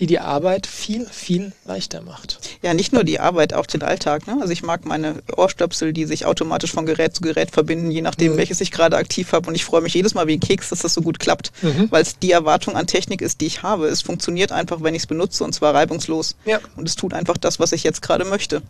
die 0.00 0.06
die 0.06 0.18
Arbeit 0.18 0.66
viel, 0.66 1.06
viel 1.06 1.52
leichter 1.64 2.02
macht. 2.02 2.40
Ja, 2.62 2.74
nicht 2.74 2.92
nur 2.92 3.04
die 3.04 3.20
Arbeit, 3.20 3.54
auch 3.54 3.66
den 3.66 3.82
Alltag. 3.82 4.26
Ne? 4.26 4.38
Also 4.40 4.52
ich 4.52 4.64
mag 4.64 4.84
meine 4.84 5.22
Ohrstöpsel, 5.36 5.92
die 5.92 6.04
sich 6.04 6.26
automatisch 6.26 6.72
von 6.72 6.84
Gerät 6.84 7.14
zu 7.14 7.20
Gerät 7.20 7.52
verbinden, 7.52 7.92
je 7.92 8.02
nachdem, 8.02 8.32
mhm. 8.32 8.38
welches 8.38 8.60
ich 8.60 8.72
gerade 8.72 8.96
aktiv 8.96 9.32
habe. 9.32 9.48
Und 9.48 9.54
ich 9.54 9.64
freue 9.64 9.82
mich 9.82 9.94
jedes 9.94 10.14
Mal 10.14 10.26
wie 10.26 10.32
ein 10.32 10.40
Keks, 10.40 10.70
dass 10.70 10.80
das 10.80 10.94
so 10.94 11.02
gut 11.02 11.20
klappt, 11.20 11.52
mhm. 11.62 11.92
weil 11.92 12.02
es 12.02 12.18
die 12.18 12.32
Erwartung 12.32 12.74
an 12.74 12.88
Technik 12.88 13.22
ist, 13.22 13.40
die 13.40 13.46
ich 13.46 13.62
habe. 13.62 13.86
Es 13.86 14.02
funktioniert 14.02 14.50
einfach, 14.50 14.82
wenn 14.82 14.96
ich 14.96 15.02
es 15.02 15.06
benutze 15.06 15.44
und 15.44 15.52
zwar 15.52 15.74
reibungslos. 15.74 16.34
Ja. 16.44 16.58
Und 16.74 16.88
es 16.88 16.96
tut 16.96 17.14
einfach 17.14 17.38
das, 17.38 17.60
was 17.60 17.70
ich 17.70 17.84
jetzt 17.84 18.02
gerade 18.02 18.24
möchte. 18.24 18.62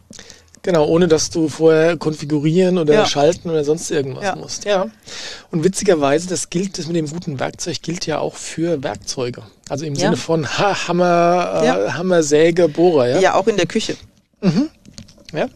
Genau, 0.65 0.87
ohne 0.87 1.09
dass 1.09 1.29
du 1.29 1.51
vorher 1.51 1.99
konfigurieren 1.99 2.79
oder 2.79 2.95
ja. 2.95 3.07
schalten 3.07 3.51
oder 3.51 3.65
sonst 3.65 3.91
irgendwas 3.91 4.25
ja. 4.25 4.35
musst. 4.35 4.65
Ja. 4.65 4.87
Und 5.51 5.63
witzigerweise, 5.63 6.27
das 6.27 6.49
gilt, 6.49 6.79
das 6.79 6.87
mit 6.87 6.97
dem 6.97 7.07
guten 7.07 7.39
Werkzeug 7.39 7.83
gilt 7.83 8.07
ja 8.07 8.19
auch 8.19 8.35
für 8.35 8.83
Werkzeuge. 8.83 9.43
Also 9.69 9.85
im 9.85 9.93
ja. 9.93 10.07
Sinne 10.07 10.17
von 10.17 10.47
ha 10.47 10.89
Hammer, 10.89 11.61
äh, 11.63 11.91
Hammer, 11.91 12.23
Säge, 12.23 12.71
Bohrer. 12.71 13.09
Ja? 13.09 13.21
ja, 13.21 13.35
auch 13.35 13.47
in 13.47 13.59
der 13.59 13.67
Küche. 13.67 13.95
Mhm. 14.41 14.71
Ja. 15.35 15.49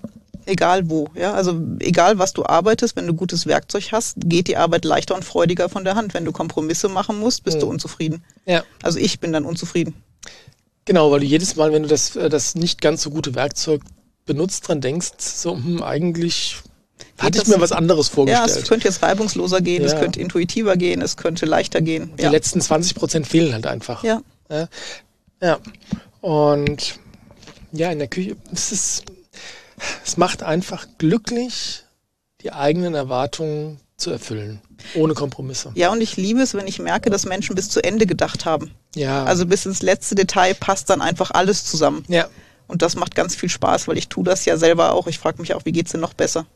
Egal 0.45 0.91
wo, 0.91 1.09
ja. 1.15 1.33
Also 1.33 1.59
egal 1.81 2.19
was 2.19 2.35
du 2.35 2.45
arbeitest, 2.45 2.95
wenn 2.95 3.07
du 3.07 3.15
gutes 3.15 3.47
Werkzeug 3.47 3.88
hast, 3.93 4.17
geht 4.19 4.47
die 4.47 4.59
Arbeit 4.59 4.85
leichter 4.85 5.15
und 5.15 5.25
freudiger 5.25 5.71
von 5.71 5.85
der 5.85 5.95
Hand. 5.95 6.12
Wenn 6.12 6.27
du 6.27 6.33
Kompromisse 6.33 6.91
machen 6.91 7.19
musst, 7.19 7.45
bist 7.45 7.57
mhm. 7.57 7.61
du 7.61 7.67
unzufrieden. 7.69 8.25
Ja. 8.45 8.62
Also 8.83 8.99
ich 8.99 9.21
bin 9.21 9.33
dann 9.33 9.47
unzufrieden. 9.47 9.95
Genau, 10.85 11.11
weil 11.11 11.21
du 11.21 11.27
jedes 11.27 11.57
Mal, 11.57 11.73
wenn 11.73 11.83
du 11.83 11.88
das, 11.88 12.15
äh, 12.15 12.29
das 12.29 12.55
nicht 12.55 12.83
ganz 12.83 13.03
so 13.03 13.09
gute 13.09 13.35
Werkzeug 13.35 13.81
benutzt, 14.29 14.69
dran 14.69 14.81
denkst, 14.81 15.11
so, 15.19 15.57
hm, 15.57 15.83
eigentlich 15.83 16.59
hatte 17.19 17.39
ich 17.43 17.49
mir 17.49 17.61
was 17.61 17.73
anderes 17.73 18.09
vorgestellt. 18.09 18.49
Ja, 18.49 18.61
es 18.61 18.69
könnte 18.69 18.87
jetzt 18.87 19.03
reibungsloser 19.03 19.61
gehen, 19.61 19.83
ja. 19.83 19.89
es 19.89 19.99
könnte 19.99 20.21
intuitiver 20.21 20.77
gehen, 20.77 21.03
es 21.03 21.17
könnte 21.17 21.47
leichter 21.47 21.81
gehen. 21.81 22.13
Die 22.17 22.23
ja. 22.23 22.31
letzten 22.31 22.61
20 22.61 22.95
Prozent 22.95 23.27
fehlen 23.27 23.53
halt 23.53 23.67
einfach. 23.67 24.05
Ja. 24.05 24.23
ja. 24.49 24.69
Ja. 25.41 25.59
Und 26.21 26.99
ja, 27.73 27.91
in 27.91 27.99
der 27.99 28.09
Küche, 28.09 28.37
es 28.53 28.73
ist, 28.73 29.05
es 30.05 30.17
macht 30.17 30.43
einfach 30.43 30.87
glücklich, 30.99 31.85
die 32.43 32.53
eigenen 32.53 32.95
Erwartungen 32.95 33.81
zu 33.97 34.11
erfüllen. 34.11 34.61
Ohne 34.95 35.15
Kompromisse. 35.15 35.73
Ja, 35.75 35.91
und 35.91 36.01
ich 36.01 36.17
liebe 36.17 36.41
es, 36.41 36.55
wenn 36.55 36.69
ich 36.69 36.79
merke, 36.79 37.11
dass 37.11 37.27
Menschen 37.27 37.57
bis 37.57 37.69
zu 37.69 37.83
Ende 37.83 38.07
gedacht 38.07 38.45
haben. 38.45 38.73
Ja. 38.95 39.25
Also 39.25 39.45
bis 39.45 39.67
ins 39.67 39.83
letzte 39.83 40.15
Detail 40.15 40.55
passt 40.55 40.89
dann 40.89 41.03
einfach 41.03 41.33
alles 41.33 41.65
zusammen. 41.65 42.05
Ja. 42.09 42.29
Und 42.69 42.83
das 42.83 42.95
macht 42.95 43.15
ganz 43.15 43.35
viel 43.35 43.49
Spaß, 43.49 43.89
weil 43.89 43.99
ich 43.99 44.09
tue 44.09 44.25
das 44.25 44.45
ja 44.45 44.57
selber 44.57 44.93
auch. 44.93 45.07
Ich 45.07 45.19
frage 45.19 45.41
mich 45.41 45.55
auch, 45.55 45.65
wie 45.65 45.73
geht's 45.73 45.93
denn 45.93 46.01
noch 46.01 46.15
besser? 46.15 46.47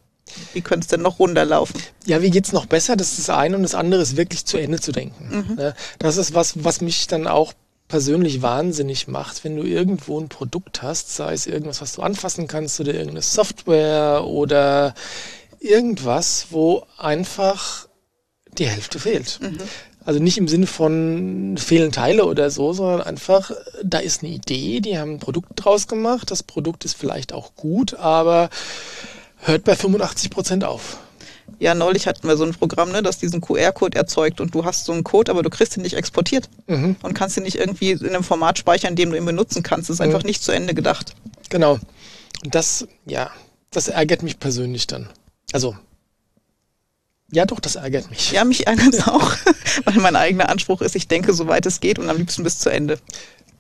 Wie 0.53 0.61
könnte 0.61 0.85
es 0.85 0.89
denn 0.89 1.03
noch 1.03 1.19
runterlaufen? 1.19 1.81
Ja, 2.07 2.23
wie 2.23 2.31
geht's 2.31 2.53
noch 2.53 2.67
besser? 2.67 2.97
Das 2.97 3.13
ist 3.13 3.29
das 3.29 3.31
eine 3.31 3.57
und 3.57 3.63
das 3.63 3.75
andere 3.75 4.03
ist 4.03 4.17
wirklich 4.17 4.45
zu 4.45 4.59
Ende 4.59 4.81
zu 4.81 4.93
denken. 4.93 5.47
Mhm. 5.49 5.57
Ne? 5.57 5.75
Das 5.99 6.17
ist 6.17 6.35
was, 6.35 6.65
was 6.65 6.81
mich 6.81 7.07
dann 7.09 7.27
auch 7.27 7.55
persönlich 7.89 8.41
wahnsinnig 8.41 9.09
macht, 9.09 9.45
wenn 9.45 9.57
du 9.57 9.65
irgendwo 9.65 10.19
ein 10.19 10.29
Produkt 10.29 10.83
hast, 10.83 11.15
sei 11.15 11.35
es 11.35 11.47
irgendwas, 11.47 11.81
was 11.81 11.95
du 11.95 12.03
anfassen 12.03 12.47
kannst 12.47 12.81
oder 12.81 12.93
irgendeine 12.93 13.23
Software 13.23 14.25
oder 14.25 14.95
irgendwas, 15.61 16.47
wo 16.51 16.87
einfach 16.97 17.89
die 18.59 18.67
Hälfte 18.67 18.99
fehlt. 18.99 19.41
Mhm. 19.43 19.59
Also 20.05 20.21
nicht 20.21 20.39
im 20.39 20.49
Sinne 20.49 20.67
von 20.67 21.57
fehlen 21.59 21.93
Teile 21.93 22.25
oder 22.25 22.51
so, 22.51 22.73
sondern 22.73 23.03
einfach, 23.03 23.53
da 23.85 23.99
ist 23.99 24.23
eine 24.23 24.33
Idee, 24.33 24.81
die 24.81 24.99
haben 24.99 25.13
ein 25.13 25.19
Produkt 25.21 25.51
draus 25.57 25.87
gemacht, 25.87 26.31
das 26.31 26.43
Produkt 26.43 26.85
ist 26.85 26.97
vielleicht 26.97 27.33
auch 27.33 27.55
gut, 27.55 27.95
aber 27.95 28.51
hört 29.39 29.65
bei 29.65 29.77
85 29.77 30.31
Prozent 30.31 30.65
auf. 30.65 30.99
Ja, 31.59 31.75
neulich 31.75 32.07
hatten 32.09 32.27
wir 32.27 32.37
so 32.37 32.45
ein 32.45 32.55
Programm, 32.55 32.91
ne, 32.91 33.03
das 33.03 33.19
diesen 33.19 33.41
QR-Code 33.41 33.97
erzeugt 33.97 34.41
und 34.41 34.55
du 34.55 34.65
hast 34.65 34.85
so 34.85 34.93
einen 34.93 35.05
Code, 35.05 35.31
aber 35.31 35.43
du 35.43 35.51
kriegst 35.51 35.77
ihn 35.77 35.83
nicht 35.83 35.95
exportiert 35.95 36.49
mhm. 36.67 36.97
und 37.03 37.15
kannst 37.15 37.37
ihn 37.37 37.45
nicht 37.45 37.57
irgendwie 37.57 37.93
in 37.93 38.09
einem 38.09 38.25
Format 38.25 38.59
speichern, 38.59 38.91
in 38.91 38.97
dem 38.97 39.11
du 39.11 39.17
ihn 39.17 39.25
benutzen 39.25 39.63
kannst. 39.63 39.89
Das 39.89 39.95
ist 39.95 40.01
mhm. 40.01 40.07
einfach 40.07 40.25
nicht 40.25 40.43
zu 40.43 40.51
Ende 40.53 40.75
gedacht. 40.75 41.15
Genau. 41.51 41.79
Und 42.43 42.55
das, 42.55 42.89
ja, 43.07 43.31
das 43.71 43.89
ärgert 43.89 44.23
mich 44.23 44.41
persönlich 44.41 44.87
dann. 44.89 45.09
Also, 45.53 45.77
ja 47.33 47.47
doch, 47.47 47.59
das 47.59 47.77
ärgert 47.77 48.11
mich. 48.11 48.33
Ja, 48.33 48.45
mich 48.45 48.67
ärgert 48.67 48.95
es 48.95 49.09
auch, 49.09 49.33
weil 49.85 49.95
mein 49.97 50.17
eigener 50.17 50.49
Anspruch 50.49 50.83
ist, 50.83 50.95
ich 50.95 51.09
denke, 51.09 51.33
soweit 51.33 51.67
es 51.67 51.81
geht 51.81 51.99
und 51.99 52.09
am 52.09 52.19
liebsten 52.19 52.45
bis 52.45 52.59
zu 52.59 52.69
Ende. 52.69 52.99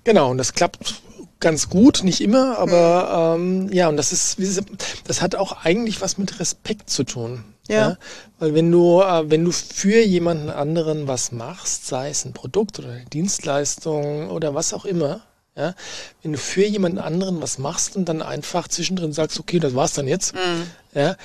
Genau, 0.05 0.31
und 0.31 0.39
das 0.39 0.53
klappt 0.53 1.03
ganz 1.41 1.69
gut, 1.69 2.05
nicht 2.05 2.21
immer, 2.21 2.59
aber 2.59 3.37
mhm. 3.37 3.67
ähm, 3.67 3.73
ja, 3.73 3.89
und 3.89 3.97
das 3.97 4.13
ist, 4.13 4.39
das 5.07 5.21
hat 5.23 5.35
auch 5.35 5.65
eigentlich 5.65 6.01
was 6.01 6.19
mit 6.19 6.39
Respekt 6.39 6.89
zu 6.89 7.05
tun. 7.05 7.45
Ja. 7.69 7.77
ja. 7.77 7.99
Weil 8.39 8.55
wenn 8.55 8.71
du, 8.71 9.01
äh, 9.01 9.31
wenn 9.31 9.45
du 9.45 9.53
für 9.53 10.01
jemanden 10.03 10.51
anderen 10.51 11.09
was 11.09 11.33
machst, 11.33 11.87
sei 11.87 12.11
es 12.11 12.25
ein 12.25 12.33
Produkt 12.33 12.79
oder 12.79 12.91
eine 12.91 13.05
Dienstleistung 13.07 14.31
oder 14.31 14.55
was 14.55 14.73
auch 14.75 14.85
immer, 14.85 15.23
ja, 15.57 15.75
wenn 16.23 16.33
du 16.33 16.39
für 16.39 16.65
jemanden 16.65 16.99
anderen 16.99 17.43
was 17.43 17.59
machst 17.59 17.97
und 17.97 18.09
dann 18.09 18.23
einfach 18.23 18.69
zwischendrin 18.69 19.13
sagst, 19.13 19.39
okay, 19.39 19.59
das 19.59 19.75
war's 19.75 19.93
dann 19.93 20.09
jetzt, 20.09 20.35
mhm. 20.35 20.71
ja, 20.95 21.17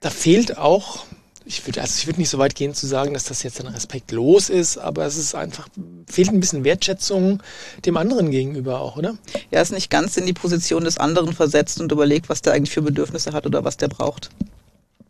da 0.00 0.10
fehlt 0.10 0.58
auch 0.58 1.04
ich 1.44 1.66
würde 1.66 1.80
also 1.80 1.94
ich 1.98 2.06
würde 2.06 2.20
nicht 2.20 2.30
so 2.30 2.38
weit 2.38 2.54
gehen 2.54 2.74
zu 2.74 2.86
sagen, 2.86 3.14
dass 3.14 3.24
das 3.24 3.42
jetzt 3.42 3.60
ein 3.60 3.66
respektlos 3.66 4.48
ist, 4.48 4.78
aber 4.78 5.04
es 5.06 5.16
ist 5.16 5.34
einfach 5.34 5.68
fehlt 6.06 6.28
ein 6.28 6.40
bisschen 6.40 6.64
Wertschätzung 6.64 7.42
dem 7.84 7.96
anderen 7.96 8.30
gegenüber 8.30 8.80
auch, 8.80 8.96
oder? 8.96 9.16
Ja, 9.50 9.60
ist 9.60 9.72
nicht 9.72 9.90
ganz 9.90 10.16
in 10.16 10.26
die 10.26 10.32
Position 10.32 10.84
des 10.84 10.98
anderen 10.98 11.32
versetzt 11.32 11.80
und 11.80 11.92
überlegt, 11.92 12.28
was 12.28 12.42
der 12.42 12.52
eigentlich 12.52 12.72
für 12.72 12.82
Bedürfnisse 12.82 13.32
hat 13.32 13.46
oder 13.46 13.64
was 13.64 13.76
der 13.76 13.88
braucht. 13.88 14.30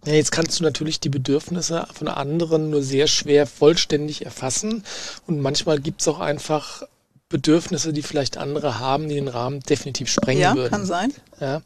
Ja, 0.04 0.14
jetzt 0.14 0.32
kannst 0.32 0.58
du 0.58 0.64
natürlich 0.64 0.98
die 0.98 1.08
Bedürfnisse 1.08 1.86
von 1.94 2.08
anderen 2.08 2.70
nur 2.70 2.82
sehr 2.82 3.06
schwer 3.06 3.46
vollständig 3.46 4.24
erfassen 4.24 4.84
und 5.26 5.40
manchmal 5.40 5.78
gibt 5.80 6.00
es 6.00 6.08
auch 6.08 6.18
einfach 6.18 6.82
Bedürfnisse, 7.28 7.92
die 7.92 8.02
vielleicht 8.02 8.36
andere 8.36 8.78
haben, 8.78 9.08
die 9.08 9.14
den 9.14 9.28
Rahmen 9.28 9.60
definitiv 9.60 10.08
sprengen 10.08 10.42
ja, 10.42 10.54
würden. 10.54 10.72
Ja, 10.72 10.78
kann 10.78 10.86
sein. 10.86 11.12
Ja, 11.40 11.62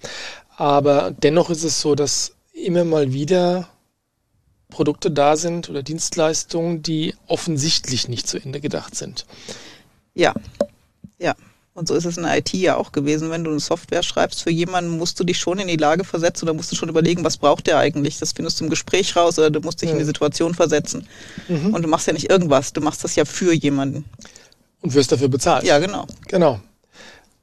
aber 0.57 1.11
dennoch 1.11 1.51
ist 1.51 1.65
es 1.65 1.81
so, 1.81 1.95
dass 1.95 2.33
immer 2.53 2.85
mal 2.85 3.13
wieder 3.13 3.69
Produkte 4.69 5.11
da 5.11 5.37
sind 5.37 5.69
oder 5.71 5.83
Dienstleistungen, 5.83 6.83
die 6.83 7.15
offensichtlich 7.27 8.09
nicht 8.09 8.27
zu 8.29 8.39
Ende 8.39 8.61
gedacht 8.61 8.95
sind. 8.95 9.27
Ja, 10.15 10.35
ja. 11.19 11.35
Und 11.77 11.89
so 11.89 11.95
ist 11.95 12.07
es 12.07 12.17
in 12.17 12.23
der 12.23 12.39
IT 12.39 12.55
ja 12.55 12.77
auch 12.77 12.91
gewesen. 12.91 13.31
Wenn 13.31 13.45
du 13.45 13.51
eine 13.51 13.61
Software 13.61 14.03
schreibst 14.03 14.43
für 14.43 14.51
jemanden, 14.51 14.97
musst 14.97 15.21
du 15.21 15.25
dich 15.25 15.39
schon 15.39 15.59
in 15.59 15.69
die 15.69 15.77
Lage 15.77 16.05
versetzen 16.05 16.47
oder 16.47 16.55
musst 16.55 16.73
du 16.73 16.77
schon 16.77 16.89
überlegen, 16.89 17.23
was 17.23 17.37
braucht 17.37 17.67
der 17.67 17.79
eigentlich? 17.79 18.19
Das 18.19 18.33
findest 18.33 18.59
du 18.59 18.65
im 18.65 18.71
Gespräch 18.71 19.15
raus 19.15 19.39
oder 19.39 19.51
du 19.51 19.61
musst 19.61 19.83
dich 19.83 19.91
mhm. 19.91 19.97
in 19.97 19.99
die. 19.99 20.07
Situation 20.07 20.55
versetzen. 20.55 21.07
Mhm. 21.49 21.75
Und 21.75 21.83
du 21.83 21.89
machst 21.89 22.07
ja 22.07 22.15
nicht 22.15 22.31
irgendwas, 22.31 22.73
du 22.73 22.81
machst 22.81 23.05
das 23.05 23.15
ja 23.15 23.27
für 23.27 23.53
jemanden. 23.53 24.07
Und 24.81 24.95
wirst 24.95 25.13
dafür 25.13 25.29
bezahlt. 25.29 25.65
Ja, 25.65 25.79
genau. 25.79 26.07
Genau. 26.29 26.61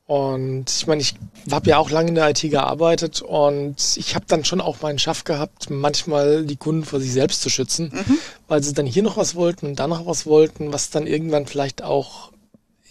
Und 0.06 0.70
ich 0.70 0.86
meine, 0.86 1.02
ich 1.02 1.16
habe 1.50 1.70
ja 1.70 1.78
auch 1.78 1.90
lange 1.90 2.10
in 2.10 2.16
der 2.16 2.30
IT 2.30 2.42
gearbeitet 2.42 3.22
und 3.22 3.78
ich 3.96 4.16
habe 4.16 4.26
dann 4.28 4.44
schon 4.44 4.60
auch 4.60 4.82
meinen 4.82 5.00
Schaff 5.00 5.24
gehabt, 5.24 5.70
manchmal 5.70 6.46
die 6.46 6.58
Kunden 6.58 6.84
vor 6.84 7.00
sich 7.00 7.14
selbst 7.14 7.42
zu 7.42 7.50
schützen, 7.50 7.92
mhm. 7.94 8.18
weil 8.50 8.62
sie 8.62 8.74
dann 8.74 8.86
hier 8.86 9.04
noch 9.04 9.16
was 9.16 9.36
wollten 9.36 9.66
und 9.68 9.80
da 9.80 9.88
noch 9.88 10.06
was 10.06 10.26
wollten, 10.26 10.74
was 10.74 10.90
dann 10.90 11.08
irgendwann 11.08 11.46
vielleicht 11.46 11.84
auch 11.84 12.32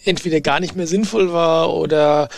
entweder 0.03 0.41
gar 0.41 0.59
nicht 0.59 0.75
mehr 0.75 0.87
sinnvoll 0.87 1.31
war 1.31 1.73
oder 1.73 2.29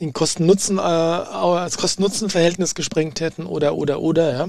den 0.00 0.12
Kosten-Nutzen, 0.12 0.78
äh, 0.78 0.80
als 0.80 1.76
Kosten-Nutzen-Verhältnis 1.76 2.74
gesprengt 2.74 3.20
hätten 3.20 3.46
oder, 3.46 3.74
oder, 3.74 4.00
oder, 4.00 4.32
ja. 4.32 4.48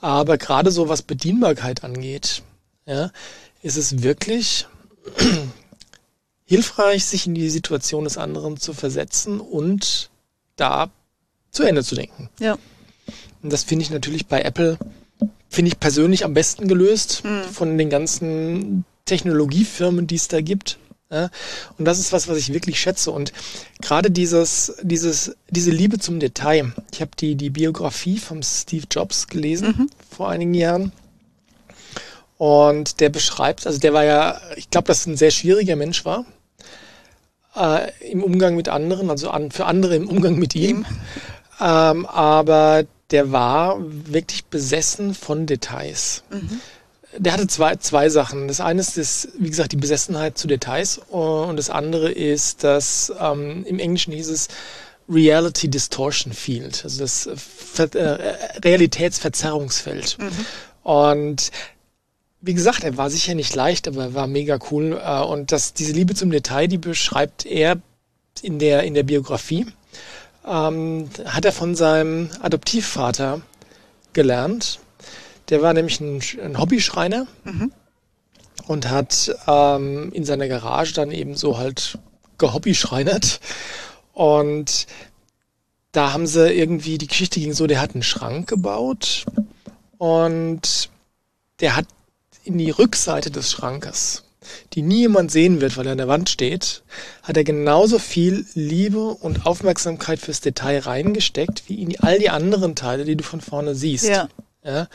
Aber 0.00 0.38
gerade 0.38 0.70
so 0.70 0.88
was 0.88 1.02
Bedienbarkeit 1.02 1.84
angeht, 1.84 2.42
ja, 2.86 3.10
ist 3.62 3.76
es 3.76 4.02
wirklich 4.02 4.66
hilfreich, 6.50 7.04
sich 7.04 7.28
in 7.28 7.34
die 7.36 7.48
Situation 7.48 8.02
des 8.02 8.18
anderen 8.18 8.56
zu 8.56 8.72
versetzen 8.72 9.38
und 9.38 10.10
da 10.56 10.90
zu 11.52 11.62
Ende 11.62 11.84
zu 11.84 11.94
denken. 11.94 12.28
Ja. 12.40 12.58
Und 13.40 13.52
das 13.52 13.62
finde 13.62 13.84
ich 13.84 13.90
natürlich 13.90 14.26
bei 14.26 14.42
Apple, 14.42 14.76
finde 15.48 15.68
ich 15.68 15.78
persönlich 15.78 16.24
am 16.24 16.34
besten 16.34 16.66
gelöst 16.66 17.22
mhm. 17.22 17.44
von 17.44 17.78
den 17.78 17.88
ganzen 17.88 18.84
Technologiefirmen, 19.04 20.08
die 20.08 20.16
es 20.16 20.26
da 20.26 20.40
gibt. 20.40 20.78
Ja, 21.08 21.30
und 21.78 21.84
das 21.84 22.00
ist 22.00 22.12
was, 22.12 22.26
was 22.26 22.38
ich 22.38 22.52
wirklich 22.52 22.80
schätze. 22.80 23.12
Und 23.12 23.32
gerade 23.80 24.10
dieses, 24.10 24.74
dieses, 24.82 25.36
diese 25.50 25.70
Liebe 25.70 26.00
zum 26.00 26.18
Detail. 26.18 26.72
Ich 26.92 27.00
habe 27.00 27.12
die, 27.16 27.36
die 27.36 27.50
Biografie 27.50 28.18
von 28.18 28.42
Steve 28.42 28.86
Jobs 28.90 29.28
gelesen 29.28 29.68
mhm. 29.68 29.90
vor 30.10 30.30
einigen 30.30 30.54
Jahren. 30.54 30.90
Und 32.38 32.98
der 32.98 33.08
beschreibt, 33.08 33.68
also 33.68 33.78
der 33.78 33.92
war 33.92 34.04
ja, 34.04 34.40
ich 34.56 34.68
glaube, 34.68 34.88
dass 34.88 35.06
ein 35.06 35.16
sehr 35.16 35.30
schwieriger 35.30 35.76
Mensch 35.76 36.04
war 36.04 36.26
äh, 37.56 37.90
im 38.10 38.22
Umgang 38.22 38.56
mit 38.56 38.68
anderen, 38.68 39.10
also 39.10 39.30
an, 39.30 39.50
für 39.50 39.66
andere 39.66 39.96
im 39.96 40.08
Umgang 40.08 40.36
mit 40.36 40.54
ihm. 40.54 40.86
Ähm, 41.60 42.06
aber 42.06 42.84
der 43.10 43.32
war 43.32 43.76
wirklich 43.80 44.46
besessen 44.46 45.14
von 45.14 45.46
Details. 45.46 46.22
Mhm. 46.30 46.60
Der 47.18 47.32
hatte 47.32 47.48
zwei, 47.48 47.74
zwei 47.76 48.08
Sachen. 48.08 48.46
Das 48.46 48.60
eine 48.60 48.80
ist, 48.80 48.96
das, 48.96 49.28
wie 49.36 49.50
gesagt, 49.50 49.72
die 49.72 49.76
Besessenheit 49.76 50.38
zu 50.38 50.46
Details 50.46 50.98
und 51.08 51.56
das 51.56 51.68
andere 51.68 52.10
ist, 52.10 52.62
dass 52.62 53.12
ähm, 53.20 53.64
im 53.66 53.80
Englischen 53.80 54.12
hieß 54.12 54.28
es 54.28 54.48
Reality 55.08 55.68
Distortion 55.68 56.32
Field, 56.32 56.82
also 56.84 57.00
das 57.00 57.28
Ver 57.34 57.92
äh, 57.96 58.58
Realitätsverzerrungsfeld. 58.64 60.18
Mhm. 60.18 60.30
Und 60.84 61.50
wie 62.40 62.54
gesagt, 62.54 62.84
er 62.84 62.96
war 62.96 63.10
sicher 63.10 63.34
nicht 63.34 63.54
leicht, 63.54 63.86
aber 63.86 64.04
er 64.04 64.14
war 64.14 64.26
mega 64.26 64.58
cool. 64.70 65.00
Äh, 65.02 65.22
und 65.22 65.52
das, 65.52 65.74
diese 65.74 65.92
Liebe 65.92 66.14
zum 66.14 66.30
Detail, 66.30 66.68
die 66.68 66.78
beschreibt 66.78 67.46
er 67.46 67.80
in 68.42 68.58
der, 68.58 68.84
in 68.84 68.94
der 68.94 69.02
Biografie. 69.02 69.66
Ähm, 70.46 71.10
hat 71.24 71.44
er 71.44 71.52
von 71.52 71.74
seinem 71.74 72.30
Adoptivvater 72.40 73.42
gelernt. 74.12 74.80
Der 75.50 75.62
war 75.62 75.74
nämlich 75.74 76.00
ein, 76.00 76.20
ein 76.42 76.58
Hobbyschreiner 76.58 77.26
mhm. 77.44 77.72
und 78.66 78.88
hat 78.88 79.34
ähm, 79.46 80.10
in 80.12 80.24
seiner 80.24 80.48
Garage 80.48 80.94
dann 80.94 81.10
eben 81.10 81.34
so 81.34 81.58
halt 81.58 81.98
gehobbyschreinert. 82.38 83.40
Und 84.14 84.86
da 85.92 86.12
haben 86.12 86.26
sie 86.26 86.52
irgendwie, 86.52 86.98
die 86.98 87.08
Geschichte 87.08 87.40
ging 87.40 87.52
so, 87.52 87.66
der 87.66 87.80
hat 87.80 87.94
einen 87.94 88.02
Schrank 88.02 88.48
gebaut 88.48 89.26
und 89.98 90.88
der 91.60 91.76
hat 91.76 91.86
in 92.44 92.58
die 92.58 92.70
Rückseite 92.70 93.30
des 93.30 93.50
Schrankes 93.50 94.24
die 94.72 94.82
nie 94.82 95.00
jemand 95.00 95.30
sehen 95.30 95.60
wird, 95.60 95.76
weil 95.76 95.86
er 95.86 95.92
an 95.92 95.98
der 95.98 96.08
Wand 96.08 96.28
steht, 96.28 96.82
hat 97.22 97.36
er 97.36 97.44
genauso 97.44 97.98
viel 97.98 98.46
Liebe 98.54 99.10
und 99.10 99.46
Aufmerksamkeit 99.46 100.18
fürs 100.18 100.40
Detail 100.40 100.80
reingesteckt, 100.80 101.64
wie 101.68 101.82
in 101.82 101.98
all 102.00 102.18
die 102.18 102.30
anderen 102.30 102.74
Teile, 102.74 103.04
die 103.04 103.16
du 103.16 103.24
von 103.24 103.40
vorne 103.40 103.74
siehst. 103.74 104.08
Ja. 104.08 104.28
ja? 104.64 104.88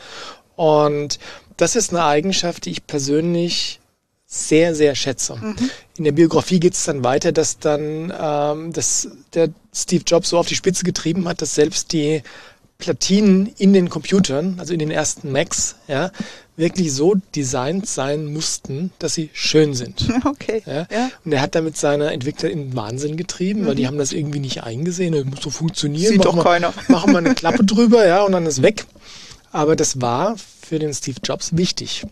Und 0.56 1.18
das 1.56 1.76
ist 1.76 1.90
eine 1.90 2.04
Eigenschaft, 2.04 2.64
die 2.64 2.70
ich 2.70 2.86
persönlich 2.86 3.80
sehr, 4.26 4.74
sehr 4.74 4.94
schätze. 4.94 5.36
Mhm. 5.36 5.56
In 5.98 6.04
der 6.04 6.12
Biografie 6.12 6.58
geht 6.58 6.74
es 6.74 6.84
dann 6.84 7.04
weiter, 7.04 7.30
dass 7.32 7.58
dann 7.58 8.12
ähm, 8.18 8.72
dass 8.72 9.08
der 9.34 9.50
Steve 9.72 10.02
Jobs 10.04 10.30
so 10.30 10.38
auf 10.38 10.48
die 10.48 10.56
Spitze 10.56 10.84
getrieben 10.84 11.28
hat, 11.28 11.40
dass 11.40 11.54
selbst 11.54 11.92
die 11.92 12.22
Platinen 12.78 13.46
in 13.56 13.72
den 13.72 13.88
Computern, 13.88 14.56
also 14.58 14.72
in 14.72 14.80
den 14.80 14.90
ersten 14.90 15.30
Macs, 15.32 15.76
ja, 15.86 16.10
wirklich 16.56 16.92
so 16.92 17.14
designt 17.34 17.86
sein 17.86 18.32
mussten, 18.32 18.90
dass 18.98 19.14
sie 19.14 19.30
schön 19.32 19.74
sind. 19.74 20.06
Okay. 20.26 20.62
Ja? 20.66 20.86
ja. 20.90 21.10
Und 21.24 21.32
er 21.32 21.40
hat 21.40 21.54
damit 21.54 21.76
seine 21.76 22.10
Entwickler 22.12 22.50
in 22.50 22.74
Wahnsinn 22.74 23.16
getrieben, 23.16 23.62
mhm. 23.62 23.66
weil 23.66 23.74
die 23.74 23.86
haben 23.86 23.98
das 23.98 24.12
irgendwie 24.12 24.40
nicht 24.40 24.64
eingesehen. 24.64 25.14
Das 25.14 25.24
muss 25.24 25.40
so 25.40 25.50
funktionieren. 25.50 26.12
Sieht 26.12 26.24
machen 26.24 26.36
doch 26.36 26.44
keiner. 26.44 26.74
machen 26.88 27.12
wir 27.12 27.18
eine 27.18 27.34
Klappe 27.34 27.64
drüber, 27.64 28.06
ja, 28.06 28.22
und 28.22 28.32
dann 28.32 28.44
ist 28.46 28.62
weg. 28.62 28.86
Aber 29.52 29.76
das 29.76 30.00
war 30.00 30.36
für 30.62 30.78
den 30.78 30.92
Steve 30.92 31.18
Jobs 31.22 31.56
wichtig. 31.56 32.04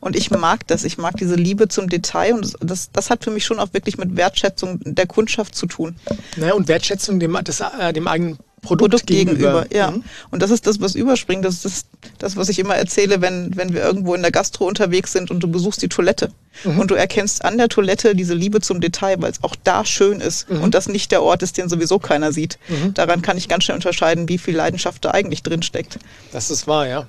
Und 0.00 0.16
ich 0.16 0.30
mag 0.30 0.66
das. 0.66 0.84
Ich 0.84 0.98
mag 0.98 1.16
diese 1.16 1.34
Liebe 1.34 1.68
zum 1.68 1.88
Detail 1.88 2.34
und 2.34 2.42
das, 2.42 2.56
das, 2.60 2.90
das 2.92 3.10
hat 3.10 3.24
für 3.24 3.30
mich 3.30 3.44
schon 3.44 3.58
auch 3.58 3.72
wirklich 3.72 3.98
mit 3.98 4.16
Wertschätzung 4.16 4.80
der 4.84 5.06
Kundschaft 5.06 5.54
zu 5.54 5.66
tun. 5.66 5.96
Naja, 6.36 6.54
und 6.54 6.68
Wertschätzung 6.68 7.20
dem, 7.20 7.36
des, 7.44 7.60
äh, 7.60 7.92
dem 7.92 8.08
eigenen 8.08 8.38
Produkt, 8.66 8.90
Produkt 8.90 9.06
gegenüber. 9.06 9.62
gegenüber. 9.62 9.76
Ja. 9.76 9.90
Mhm. 9.90 10.04
Und 10.30 10.42
das 10.42 10.50
ist 10.50 10.66
das, 10.66 10.80
was 10.80 10.94
überspringt. 10.94 11.44
Das 11.44 11.64
ist 11.64 11.86
das, 12.18 12.36
was 12.36 12.48
ich 12.48 12.58
immer 12.58 12.76
erzähle, 12.76 13.20
wenn, 13.20 13.56
wenn 13.56 13.72
wir 13.72 13.82
irgendwo 13.82 14.14
in 14.14 14.22
der 14.22 14.30
Gastro 14.30 14.66
unterwegs 14.66 15.12
sind 15.12 15.30
und 15.30 15.40
du 15.40 15.48
besuchst 15.48 15.82
die 15.82 15.88
Toilette. 15.88 16.30
Mhm. 16.64 16.78
Und 16.78 16.90
du 16.90 16.94
erkennst 16.94 17.44
an 17.44 17.58
der 17.58 17.68
Toilette 17.68 18.14
diese 18.14 18.34
Liebe 18.34 18.60
zum 18.60 18.80
Detail, 18.80 19.20
weil 19.20 19.30
es 19.30 19.42
auch 19.42 19.56
da 19.64 19.84
schön 19.84 20.20
ist 20.20 20.50
mhm. 20.50 20.62
und 20.62 20.74
das 20.74 20.88
nicht 20.88 21.10
der 21.12 21.22
Ort 21.22 21.42
ist, 21.42 21.58
den 21.58 21.68
sowieso 21.68 21.98
keiner 21.98 22.32
sieht. 22.32 22.58
Mhm. 22.68 22.94
Daran 22.94 23.22
kann 23.22 23.36
ich 23.36 23.48
ganz 23.48 23.64
schnell 23.64 23.76
unterscheiden, 23.76 24.28
wie 24.28 24.38
viel 24.38 24.56
Leidenschaft 24.56 25.04
da 25.04 25.10
eigentlich 25.10 25.42
drin 25.42 25.62
steckt. 25.62 25.98
Das 26.32 26.50
ist 26.50 26.66
wahr, 26.66 26.86
ja. 26.86 27.06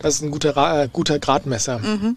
Das 0.00 0.16
ist 0.16 0.22
ein 0.22 0.30
guter, 0.30 0.82
äh, 0.82 0.88
guter 0.92 1.18
Gradmesser. 1.18 1.78
Mhm. 1.78 2.16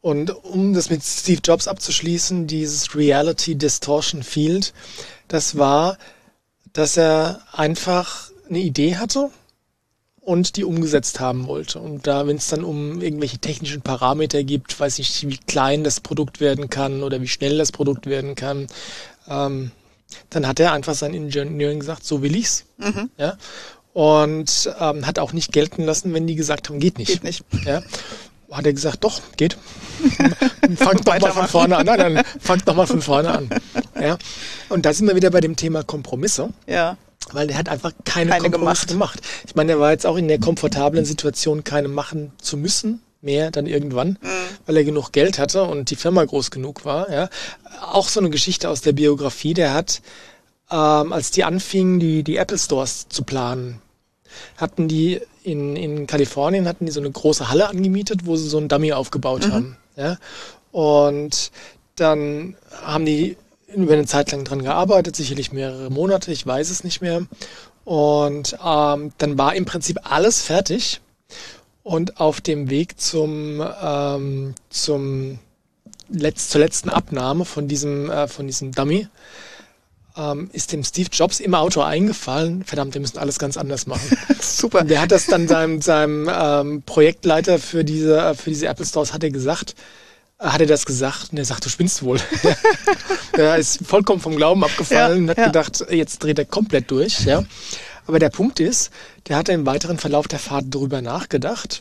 Und 0.00 0.30
um 0.44 0.72
das 0.72 0.88
mit 0.88 1.02
Steve 1.02 1.40
Jobs 1.42 1.66
abzuschließen, 1.66 2.46
dieses 2.46 2.94
Reality 2.94 3.56
Distortion 3.56 4.22
Field, 4.22 4.72
das 5.26 5.58
war, 5.58 5.98
dass 6.76 6.98
er 6.98 7.40
einfach 7.52 8.30
eine 8.48 8.58
Idee 8.58 8.96
hatte 8.96 9.30
und 10.20 10.56
die 10.56 10.64
umgesetzt 10.64 11.20
haben 11.20 11.46
wollte. 11.46 11.78
Und 11.78 12.06
da, 12.06 12.26
wenn 12.26 12.36
es 12.36 12.48
dann 12.48 12.64
um 12.64 13.00
irgendwelche 13.00 13.38
technischen 13.38 13.80
Parameter 13.80 14.44
gibt, 14.44 14.78
weiß 14.78 14.98
ich, 14.98 15.26
wie 15.26 15.38
klein 15.38 15.84
das 15.84 16.00
Produkt 16.00 16.40
werden 16.40 16.68
kann 16.68 17.02
oder 17.02 17.22
wie 17.22 17.28
schnell 17.28 17.56
das 17.56 17.72
Produkt 17.72 18.06
werden 18.06 18.34
kann, 18.34 18.66
ähm, 19.26 19.70
dann 20.28 20.46
hat 20.46 20.60
er 20.60 20.72
einfach 20.72 20.94
sein 20.94 21.14
Engineering 21.14 21.80
gesagt, 21.80 22.04
so 22.04 22.22
will 22.22 22.36
ich's. 22.36 22.66
Mhm. 22.76 23.08
Ja? 23.16 23.38
Und 23.94 24.70
ähm, 24.78 25.06
hat 25.06 25.18
auch 25.18 25.32
nicht 25.32 25.52
gelten 25.52 25.82
lassen, 25.84 26.12
wenn 26.12 26.26
die 26.26 26.34
gesagt 26.34 26.68
haben, 26.68 26.78
geht 26.78 26.98
nicht. 26.98 27.08
Geht 27.08 27.24
nicht. 27.24 27.42
Ja? 27.64 27.82
Hat 28.50 28.66
er 28.66 28.74
gesagt, 28.74 29.02
doch, 29.02 29.22
geht. 29.38 29.56
fangt 30.76 31.08
doch 31.08 31.18
mal 31.20 31.32
von 31.32 31.48
vorne 31.48 31.76
an. 31.78 31.86
Nein, 31.86 31.98
dann 31.98 32.24
fangt 32.38 32.66
noch 32.66 32.76
mal 32.76 32.86
von 32.86 33.00
vorne 33.00 33.30
an. 33.30 33.48
Ja? 34.00 34.18
Und 34.68 34.86
da 34.86 34.92
sind 34.92 35.06
wir 35.06 35.16
wieder 35.16 35.30
bei 35.30 35.40
dem 35.40 35.56
Thema 35.56 35.82
Kompromisse. 35.82 36.50
Ja. 36.66 36.96
Weil 37.32 37.48
der 37.48 37.58
hat 37.58 37.68
einfach 37.68 37.92
keine, 38.04 38.30
keine 38.30 38.50
Kompromisse 38.50 38.86
gemacht. 38.86 39.22
gemacht. 39.22 39.44
Ich 39.46 39.54
meine, 39.54 39.72
er 39.72 39.80
war 39.80 39.90
jetzt 39.90 40.06
auch 40.06 40.16
in 40.16 40.28
der 40.28 40.38
komfortablen 40.38 41.04
Situation, 41.04 41.64
keine 41.64 41.88
machen 41.88 42.32
zu 42.40 42.56
müssen 42.56 43.02
mehr 43.22 43.50
dann 43.50 43.66
irgendwann, 43.66 44.18
mhm. 44.20 44.28
weil 44.66 44.76
er 44.76 44.84
genug 44.84 45.12
Geld 45.12 45.38
hatte 45.38 45.64
und 45.64 45.90
die 45.90 45.96
Firma 45.96 46.24
groß 46.24 46.50
genug 46.50 46.84
war. 46.84 47.10
Ja. 47.10 47.28
Auch 47.82 48.08
so 48.08 48.20
eine 48.20 48.30
Geschichte 48.30 48.70
aus 48.70 48.80
der 48.80 48.92
Biografie, 48.92 49.52
der 49.52 49.74
hat, 49.74 50.00
ähm, 50.70 51.12
als 51.12 51.30
die 51.32 51.44
anfingen, 51.44 52.00
die, 52.00 52.22
die 52.22 52.36
Apple 52.36 52.58
Stores 52.58 53.08
zu 53.08 53.24
planen, 53.24 53.82
hatten 54.56 54.88
die 54.88 55.20
in, 55.42 55.76
in 55.76 56.06
Kalifornien 56.06 56.66
hatten 56.66 56.86
die 56.86 56.92
so 56.92 57.00
eine 57.00 57.10
große 57.10 57.48
Halle 57.48 57.68
angemietet, 57.68 58.26
wo 58.26 58.36
sie 58.36 58.48
so 58.48 58.58
ein 58.58 58.68
Dummy 58.68 58.92
aufgebaut 58.92 59.46
mhm. 59.46 59.52
haben. 59.52 59.76
Ja. 59.96 60.18
Und 60.72 61.50
dann 61.94 62.56
haben 62.82 63.06
die 63.06 63.36
über 63.74 63.94
eine 63.94 64.06
Zeit 64.06 64.32
lang 64.32 64.44
dran 64.44 64.62
gearbeitet, 64.62 65.16
sicherlich 65.16 65.52
mehrere 65.52 65.90
Monate, 65.90 66.32
ich 66.32 66.46
weiß 66.46 66.70
es 66.70 66.84
nicht 66.84 67.00
mehr. 67.00 67.26
Und 67.84 68.56
ähm, 68.64 69.12
dann 69.18 69.38
war 69.38 69.54
im 69.54 69.64
Prinzip 69.64 69.98
alles 70.02 70.42
fertig. 70.42 71.00
Und 71.82 72.18
auf 72.20 72.40
dem 72.40 72.68
Weg 72.68 73.00
zum, 73.00 73.64
ähm, 73.80 74.54
zum 74.70 75.38
Letz-, 76.12 76.48
zur 76.48 76.60
letzten 76.60 76.90
Abnahme 76.90 77.44
von 77.44 77.68
diesem, 77.68 78.10
äh, 78.10 78.26
von 78.26 78.46
diesem 78.46 78.72
Dummy 78.72 79.06
ähm, 80.16 80.50
ist 80.52 80.72
dem 80.72 80.82
Steve 80.82 81.08
Jobs 81.12 81.40
im 81.40 81.54
Auto 81.54 81.82
eingefallen, 81.82 82.64
verdammt, 82.64 82.94
wir 82.94 83.00
müssen 83.00 83.18
alles 83.18 83.38
ganz 83.38 83.56
anders 83.56 83.86
machen. 83.86 84.16
Super. 84.40 84.80
Und 84.80 84.90
der 84.90 85.00
hat 85.00 85.12
das 85.12 85.26
dann 85.26 85.46
seinem, 85.46 85.80
seinem 85.82 86.30
ähm, 86.32 86.82
Projektleiter 86.82 87.58
für 87.58 87.84
diese, 87.84 88.34
für 88.34 88.50
diese 88.50 88.66
Apple 88.66 88.86
Stores 88.86 89.12
hat 89.12 89.22
er 89.22 89.30
gesagt, 89.30 89.74
hat 90.38 90.60
er 90.60 90.66
das 90.66 90.84
gesagt 90.84 91.32
und 91.32 91.38
er 91.38 91.44
sagt, 91.44 91.64
du 91.64 91.68
spinnst 91.68 92.02
wohl. 92.02 92.20
er 93.32 93.56
ist 93.56 93.80
vollkommen 93.86 94.20
vom 94.20 94.36
Glauben 94.36 94.64
abgefallen 94.64 95.16
ja, 95.18 95.22
und 95.22 95.30
hat 95.30 95.38
ja. 95.38 95.46
gedacht, 95.46 95.86
jetzt 95.90 96.18
dreht 96.22 96.38
er 96.38 96.44
komplett 96.44 96.90
durch. 96.90 97.24
Ja. 97.24 97.44
Aber 98.06 98.18
der 98.18 98.30
Punkt 98.30 98.60
ist, 98.60 98.90
der 99.28 99.36
hat 99.36 99.48
im 99.48 99.66
weiteren 99.66 99.98
Verlauf 99.98 100.28
der 100.28 100.38
Fahrt 100.38 100.66
drüber 100.68 101.02
nachgedacht. 101.02 101.80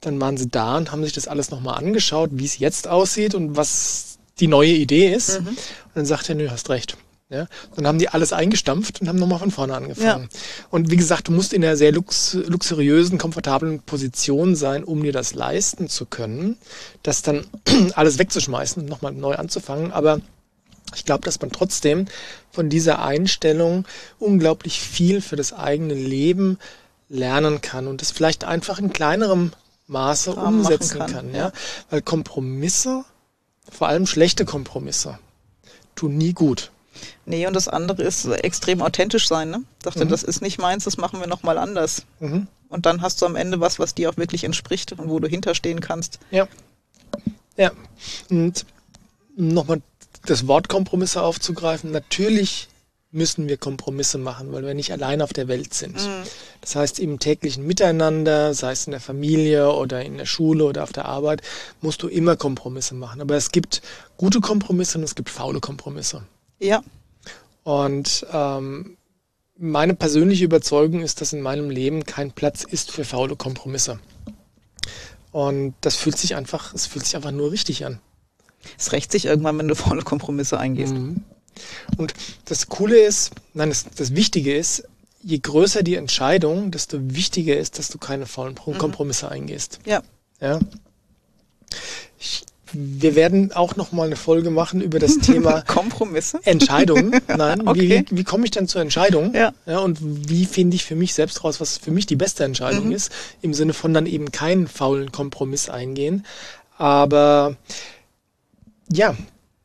Dann 0.00 0.20
waren 0.20 0.36
sie 0.36 0.48
da 0.48 0.76
und 0.76 0.92
haben 0.92 1.02
sich 1.02 1.12
das 1.12 1.26
alles 1.26 1.50
nochmal 1.50 1.78
angeschaut, 1.78 2.30
wie 2.32 2.44
es 2.44 2.58
jetzt 2.58 2.86
aussieht 2.86 3.34
und 3.34 3.56
was 3.56 4.18
die 4.38 4.46
neue 4.46 4.72
Idee 4.72 5.12
ist. 5.12 5.40
Mhm. 5.40 5.48
Und 5.48 5.58
dann 5.94 6.06
sagt 6.06 6.28
er, 6.28 6.34
nö, 6.34 6.48
hast 6.50 6.70
recht. 6.70 6.96
Ja, 7.30 7.46
dann 7.74 7.86
haben 7.86 7.98
die 7.98 8.10
alles 8.10 8.34
eingestampft 8.34 9.00
und 9.00 9.08
haben 9.08 9.18
nochmal 9.18 9.38
von 9.38 9.50
vorne 9.50 9.74
angefangen. 9.74 10.28
Ja. 10.30 10.38
Und 10.70 10.90
wie 10.90 10.96
gesagt, 10.96 11.28
du 11.28 11.32
musst 11.32 11.54
in 11.54 11.64
einer 11.64 11.76
sehr 11.76 11.90
lux 11.90 12.34
luxuriösen, 12.34 13.16
komfortablen 13.16 13.80
Position 13.80 14.54
sein, 14.54 14.84
um 14.84 15.02
dir 15.02 15.12
das 15.12 15.34
leisten 15.34 15.88
zu 15.88 16.04
können, 16.04 16.58
das 17.02 17.22
dann 17.22 17.46
alles 17.94 18.18
wegzuschmeißen 18.18 18.82
und 18.82 18.88
nochmal 18.90 19.12
neu 19.12 19.36
anzufangen. 19.36 19.90
Aber 19.90 20.20
ich 20.94 21.06
glaube, 21.06 21.24
dass 21.24 21.40
man 21.40 21.50
trotzdem 21.50 22.06
von 22.50 22.68
dieser 22.68 23.02
Einstellung 23.02 23.86
unglaublich 24.18 24.80
viel 24.80 25.22
für 25.22 25.36
das 25.36 25.54
eigene 25.54 25.94
Leben 25.94 26.58
lernen 27.08 27.62
kann 27.62 27.86
und 27.86 28.02
das 28.02 28.10
vielleicht 28.10 28.44
einfach 28.44 28.78
in 28.78 28.92
kleinerem 28.92 29.52
Maße 29.86 30.34
umsetzen 30.34 30.98
kann. 30.98 31.10
kann 31.10 31.34
ja? 31.34 31.52
Weil 31.90 32.02
Kompromisse, 32.02 33.04
vor 33.70 33.88
allem 33.88 34.06
schlechte 34.06 34.44
Kompromisse, 34.44 35.18
tun 35.94 36.16
nie 36.16 36.32
gut. 36.32 36.70
Nee, 37.26 37.46
und 37.46 37.54
das 37.54 37.68
andere 37.68 38.02
ist 38.02 38.26
extrem 38.26 38.82
authentisch 38.82 39.28
sein. 39.28 39.50
Ne? 39.50 39.62
Dachte, 39.82 40.04
mhm. 40.04 40.08
das 40.08 40.22
ist 40.22 40.42
nicht 40.42 40.58
meins, 40.58 40.84
das 40.84 40.96
machen 40.96 41.20
wir 41.20 41.26
nochmal 41.26 41.58
anders. 41.58 42.04
Mhm. 42.20 42.46
Und 42.68 42.86
dann 42.86 43.02
hast 43.02 43.22
du 43.22 43.26
am 43.26 43.36
Ende 43.36 43.60
was, 43.60 43.78
was 43.78 43.94
dir 43.94 44.10
auch 44.10 44.16
wirklich 44.16 44.44
entspricht 44.44 44.92
und 44.92 45.08
wo 45.08 45.18
du 45.20 45.28
hinterstehen 45.28 45.80
kannst. 45.80 46.18
Ja. 46.30 46.48
Ja. 47.56 47.70
Und 48.30 48.66
nochmal 49.36 49.80
das 50.26 50.46
Wort 50.46 50.68
Kompromisse 50.68 51.22
aufzugreifen. 51.22 51.90
Natürlich 51.90 52.68
müssen 53.14 53.48
wir 53.48 53.56
Kompromisse 53.56 54.18
machen, 54.18 54.52
weil 54.52 54.66
wir 54.66 54.74
nicht 54.74 54.90
allein 54.90 55.22
auf 55.22 55.32
der 55.32 55.46
Welt 55.46 55.72
sind. 55.72 55.94
Mhm. 55.94 56.24
Das 56.60 56.74
heißt, 56.74 56.98
im 56.98 57.20
täglichen 57.20 57.64
Miteinander, 57.64 58.54
sei 58.54 58.72
es 58.72 58.86
in 58.86 58.90
der 58.90 59.00
Familie 59.00 59.72
oder 59.72 60.04
in 60.04 60.18
der 60.18 60.26
Schule 60.26 60.64
oder 60.64 60.82
auf 60.82 60.92
der 60.92 61.04
Arbeit, 61.04 61.40
musst 61.80 62.02
du 62.02 62.08
immer 62.08 62.36
Kompromisse 62.36 62.94
machen. 62.94 63.20
Aber 63.20 63.36
es 63.36 63.52
gibt 63.52 63.82
gute 64.16 64.40
Kompromisse 64.40 64.98
und 64.98 65.04
es 65.04 65.14
gibt 65.14 65.30
faule 65.30 65.60
Kompromisse. 65.60 66.24
Ja. 66.64 66.82
Und 67.62 68.26
ähm, 68.32 68.96
meine 69.56 69.94
persönliche 69.94 70.44
Überzeugung 70.44 71.02
ist, 71.02 71.20
dass 71.20 71.32
in 71.32 71.40
meinem 71.40 71.70
Leben 71.70 72.04
kein 72.04 72.32
Platz 72.32 72.64
ist 72.64 72.90
für 72.90 73.04
faule 73.04 73.36
Kompromisse. 73.36 73.98
Und 75.30 75.74
das 75.80 75.96
fühlt 75.96 76.16
sich 76.16 76.36
einfach, 76.36 76.74
es 76.74 76.86
fühlt 76.86 77.04
sich 77.04 77.16
einfach 77.16 77.32
nur 77.32 77.50
richtig 77.50 77.84
an. 77.84 77.98
Es 78.78 78.92
rächt 78.92 79.12
sich 79.12 79.26
irgendwann, 79.26 79.58
wenn 79.58 79.68
du 79.68 79.74
faule 79.74 80.02
Kompromisse 80.02 80.58
eingehst. 80.58 80.94
Mhm. 80.94 81.22
Und 81.96 82.14
das 82.46 82.68
Coole 82.68 82.98
ist, 82.98 83.32
nein, 83.52 83.68
das, 83.68 83.84
das 83.94 84.14
Wichtige 84.14 84.56
ist, 84.56 84.84
je 85.22 85.38
größer 85.38 85.82
die 85.82 85.94
Entscheidung, 85.96 86.70
desto 86.70 86.98
wichtiger 87.00 87.56
ist, 87.56 87.78
dass 87.78 87.88
du 87.88 87.98
keine 87.98 88.26
faulen 88.26 88.54
mhm. 88.66 88.78
Kompromisse 88.78 89.26
mhm. 89.26 89.32
eingehst. 89.32 89.80
Ja. 89.84 90.02
Ja. 90.40 90.60
Wir 92.74 93.14
werden 93.14 93.52
auch 93.52 93.76
noch 93.76 93.92
mal 93.92 94.06
eine 94.06 94.16
Folge 94.16 94.50
machen 94.50 94.80
über 94.80 94.98
das 94.98 95.18
Thema 95.18 95.62
Kompromisse. 95.66 96.40
Entscheidungen. 96.44 97.20
Nein, 97.28 97.66
okay. 97.66 98.04
wie, 98.10 98.16
wie 98.18 98.24
komme 98.24 98.44
ich 98.44 98.50
denn 98.50 98.68
zur 98.68 98.80
Entscheidung? 98.80 99.34
Ja. 99.34 99.52
ja 99.66 99.78
und 99.78 99.98
wie 100.00 100.44
finde 100.46 100.76
ich 100.76 100.84
für 100.84 100.96
mich 100.96 101.14
selbst 101.14 101.44
raus, 101.44 101.60
was 101.60 101.78
für 101.78 101.90
mich 101.90 102.06
die 102.06 102.16
beste 102.16 102.44
Entscheidung 102.44 102.86
mhm. 102.86 102.92
ist? 102.92 103.12
Im 103.42 103.54
Sinne 103.54 103.72
von 103.72 103.94
dann 103.94 104.06
eben 104.06 104.32
keinen 104.32 104.66
faulen 104.66 105.12
Kompromiss 105.12 105.68
eingehen. 105.68 106.26
Aber 106.76 107.56
ja, 108.90 109.16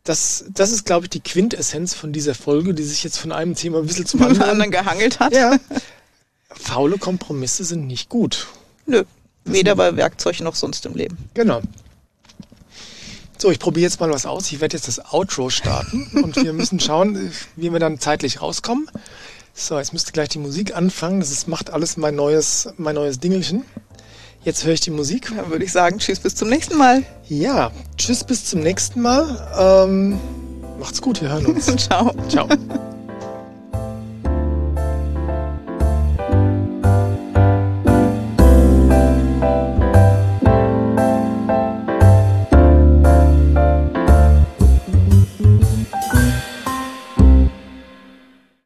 das, 0.03 0.45
das 0.49 0.71
ist, 0.71 0.85
glaube 0.85 1.05
ich, 1.05 1.09
die 1.09 1.19
Quintessenz 1.19 1.93
von 1.93 2.11
dieser 2.11 2.33
Folge, 2.33 2.73
die 2.73 2.83
sich 2.83 3.03
jetzt 3.03 3.17
von 3.17 3.31
einem 3.31 3.55
Thema 3.55 3.79
ein 3.79 3.85
bisschen 3.85 4.05
zum 4.05 4.21
anderen, 4.23 4.49
anderen 4.49 4.71
gehangelt 4.71 5.19
hat. 5.19 5.33
Ja. 5.33 5.57
Faule 6.49 6.97
Kompromisse 6.97 7.63
sind 7.63 7.85
nicht 7.85 8.09
gut. 8.09 8.47
Nö. 8.85 9.03
Weder 9.45 9.75
bei 9.75 9.95
Werkzeug 9.95 10.41
noch 10.41 10.55
sonst 10.55 10.85
im 10.85 10.95
Leben. 10.95 11.17
Genau. 11.33 11.61
So, 13.41 13.49
ich 13.51 13.59
probiere 13.59 13.83
jetzt 13.83 14.01
mal 14.01 14.09
was 14.11 14.25
aus. 14.25 14.51
Ich 14.51 14.59
werde 14.59 14.75
jetzt 14.75 14.87
das 14.87 15.13
Outro 15.13 15.49
starten 15.49 16.07
und 16.23 16.35
wir 16.35 16.53
müssen 16.53 16.79
schauen, 16.79 17.31
wie 17.55 17.71
wir 17.71 17.79
dann 17.79 17.99
zeitlich 17.99 18.41
rauskommen. 18.41 18.89
So, 19.53 19.77
jetzt 19.77 19.93
müsste 19.93 20.11
gleich 20.11 20.29
die 20.29 20.39
Musik 20.39 20.75
anfangen. 20.75 21.21
Das 21.21 21.31
ist, 21.31 21.47
macht 21.47 21.69
alles 21.69 21.97
mein 21.97 22.15
neues, 22.15 22.69
mein 22.77 22.95
neues 22.95 23.19
Dingelchen. 23.19 23.63
Jetzt 24.43 24.65
höre 24.65 24.73
ich 24.73 24.81
die 24.81 24.91
Musik. 24.91 25.31
Dann 25.35 25.49
würde 25.49 25.63
ich 25.63 25.71
sagen, 25.71 25.99
tschüss, 25.99 26.19
bis 26.19 26.35
zum 26.35 26.49
nächsten 26.49 26.77
Mal. 26.77 27.03
Ja, 27.27 27.71
tschüss, 27.97 28.23
bis 28.23 28.45
zum 28.45 28.59
nächsten 28.59 29.01
Mal. 29.01 29.85
Ähm, 29.87 30.19
macht's 30.79 31.01
gut, 31.01 31.21
wir 31.21 31.29
hören 31.29 31.45
uns. 31.45 31.65
Ciao. 31.77 32.13
Ciao. 32.27 32.47